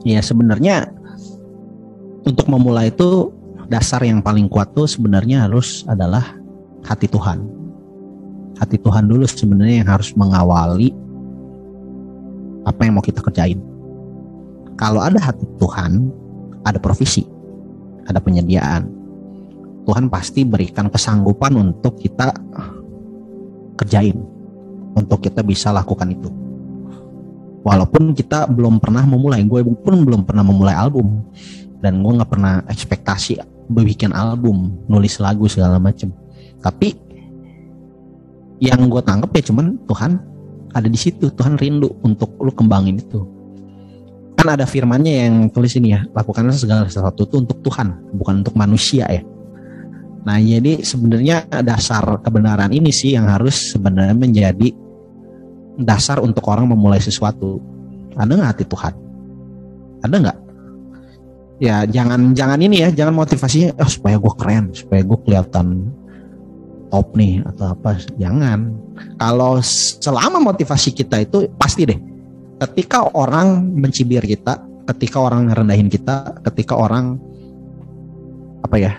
ya 0.01 0.17
sebenarnya 0.17 0.89
untuk 2.25 2.49
memulai 2.49 2.89
itu 2.89 3.29
dasar 3.69 4.01
yang 4.01 4.25
paling 4.25 4.49
kuat 4.49 4.73
tuh 4.73 4.89
sebenarnya 4.89 5.45
harus 5.45 5.85
adalah 5.85 6.41
hati 6.81 7.05
Tuhan 7.05 7.60
hati 8.61 8.77
Tuhan 8.77 9.09
dulu 9.09 9.25
sebenarnya 9.25 9.81
yang 9.81 9.89
harus 9.89 10.13
mengawali 10.13 10.93
apa 12.61 12.85
yang 12.85 12.93
mau 12.93 13.01
kita 13.01 13.25
kerjain. 13.25 13.57
Kalau 14.77 15.01
ada 15.01 15.17
hati 15.17 15.49
Tuhan, 15.57 16.13
ada 16.61 16.77
provisi, 16.77 17.25
ada 18.05 18.21
penyediaan. 18.21 18.85
Tuhan 19.89 20.13
pasti 20.13 20.45
berikan 20.45 20.93
kesanggupan 20.93 21.57
untuk 21.57 21.97
kita 21.97 22.29
kerjain, 23.81 24.21
untuk 24.93 25.25
kita 25.25 25.41
bisa 25.41 25.73
lakukan 25.73 26.13
itu. 26.13 26.29
Walaupun 27.65 28.13
kita 28.13 28.45
belum 28.45 28.77
pernah 28.77 29.05
memulai, 29.09 29.41
gue 29.41 29.65
pun 29.81 30.05
belum 30.05 30.21
pernah 30.21 30.45
memulai 30.45 30.77
album, 30.77 31.25
dan 31.81 32.05
gue 32.05 32.13
nggak 32.13 32.29
pernah 32.29 32.61
ekspektasi 32.69 33.41
bikin 33.73 34.13
album, 34.13 34.85
nulis 34.85 35.17
lagu 35.17 35.49
segala 35.49 35.81
macem. 35.81 36.13
Tapi 36.61 36.93
yang 38.61 38.85
gue 38.87 39.01
tangkap 39.01 39.33
ya 39.33 39.43
cuman 39.49 39.75
Tuhan 39.89 40.21
ada 40.71 40.87
di 40.87 40.95
situ 40.95 41.33
Tuhan 41.33 41.57
rindu 41.57 41.97
untuk 42.05 42.37
lu 42.39 42.53
kembangin 42.53 43.01
itu. 43.01 43.25
Kan 44.37 44.47
ada 44.57 44.69
firmannya 44.69 45.27
yang 45.27 45.35
tulis 45.49 45.73
ini 45.75 45.97
ya 45.97 46.05
lakukan 46.13 46.47
segala 46.53 46.85
sesuatu 46.85 47.25
itu 47.25 47.41
untuk 47.41 47.59
Tuhan 47.65 48.13
bukan 48.15 48.45
untuk 48.45 48.55
manusia 48.55 49.09
ya. 49.09 49.25
Nah 50.21 50.37
jadi 50.37 50.85
sebenarnya 50.85 51.49
dasar 51.65 52.05
kebenaran 52.21 52.69
ini 52.69 52.93
sih 52.93 53.17
yang 53.17 53.25
harus 53.25 53.73
sebenarnya 53.73 54.13
menjadi 54.13 54.69
dasar 55.81 56.21
untuk 56.21 56.45
orang 56.45 56.69
memulai 56.69 57.01
sesuatu. 57.01 57.57
Ada 58.13 58.29
nggak 58.29 58.49
hati 58.53 58.65
Tuhan? 58.69 58.93
Ada 60.05 60.15
nggak? 60.21 60.37
Ya 61.61 61.85
jangan 61.85 62.33
jangan 62.37 62.57
ini 62.61 62.85
ya 62.85 62.89
jangan 62.93 63.13
motivasinya 63.17 63.77
oh, 63.81 63.89
supaya 63.89 64.17
gue 64.17 64.33
keren 64.37 64.73
supaya 64.73 65.01
gue 65.05 65.17
kelihatan 65.25 65.93
top 66.91 67.15
nih 67.15 67.39
atau 67.47 67.71
apa 67.71 67.97
jangan. 68.19 68.75
Kalau 69.17 69.63
selama 69.63 70.43
motivasi 70.51 70.91
kita 70.91 71.23
itu 71.23 71.47
pasti 71.55 71.87
deh. 71.87 71.99
Ketika 72.61 73.09
orang 73.17 73.73
mencibir 73.73 74.21
kita, 74.21 74.61
ketika 74.93 75.17
orang 75.17 75.49
ngerendahin 75.49 75.89
kita, 75.89 76.37
ketika 76.45 76.77
orang 76.77 77.17
apa 78.61 78.77
ya 78.77 78.93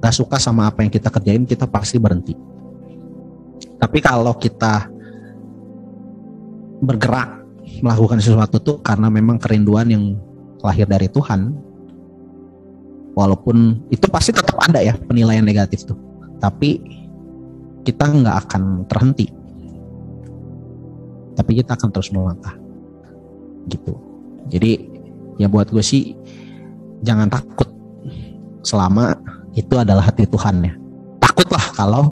gak 0.00 0.14
suka 0.16 0.40
sama 0.40 0.70
apa 0.70 0.80
yang 0.86 0.92
kita 0.94 1.12
kerjain, 1.12 1.44
kita 1.44 1.68
pasti 1.68 2.00
berhenti. 2.00 2.32
Tapi 3.76 3.98
kalau 4.00 4.32
kita 4.40 4.88
bergerak 6.80 7.44
melakukan 7.84 8.20
sesuatu 8.20 8.56
tuh 8.60 8.76
karena 8.80 9.12
memang 9.12 9.36
kerinduan 9.36 9.88
yang 9.92 10.16
lahir 10.64 10.88
dari 10.88 11.08
Tuhan, 11.12 11.52
walaupun 13.12 13.84
itu 13.92 14.06
pasti 14.08 14.32
tetap 14.32 14.56
ada 14.60 14.80
ya 14.80 14.96
penilaian 14.96 15.44
negatif 15.44 15.84
tuh, 15.84 15.96
tapi 16.44 16.84
kita 17.88 18.04
nggak 18.04 18.36
akan 18.44 18.84
terhenti. 18.84 19.32
Tapi 21.32 21.50
kita 21.56 21.72
akan 21.72 21.88
terus 21.88 22.12
melangkah. 22.12 22.52
Gitu. 23.64 23.96
Jadi 24.52 24.70
ya 25.40 25.48
buat 25.48 25.72
gue 25.72 25.80
sih 25.80 26.12
jangan 27.00 27.32
takut. 27.32 27.68
Selama 28.64 29.16
itu 29.56 29.72
adalah 29.76 30.08
hati 30.12 30.28
Tuhan 30.28 30.64
ya. 30.64 30.74
Takutlah 31.20 31.64
kalau 31.72 32.02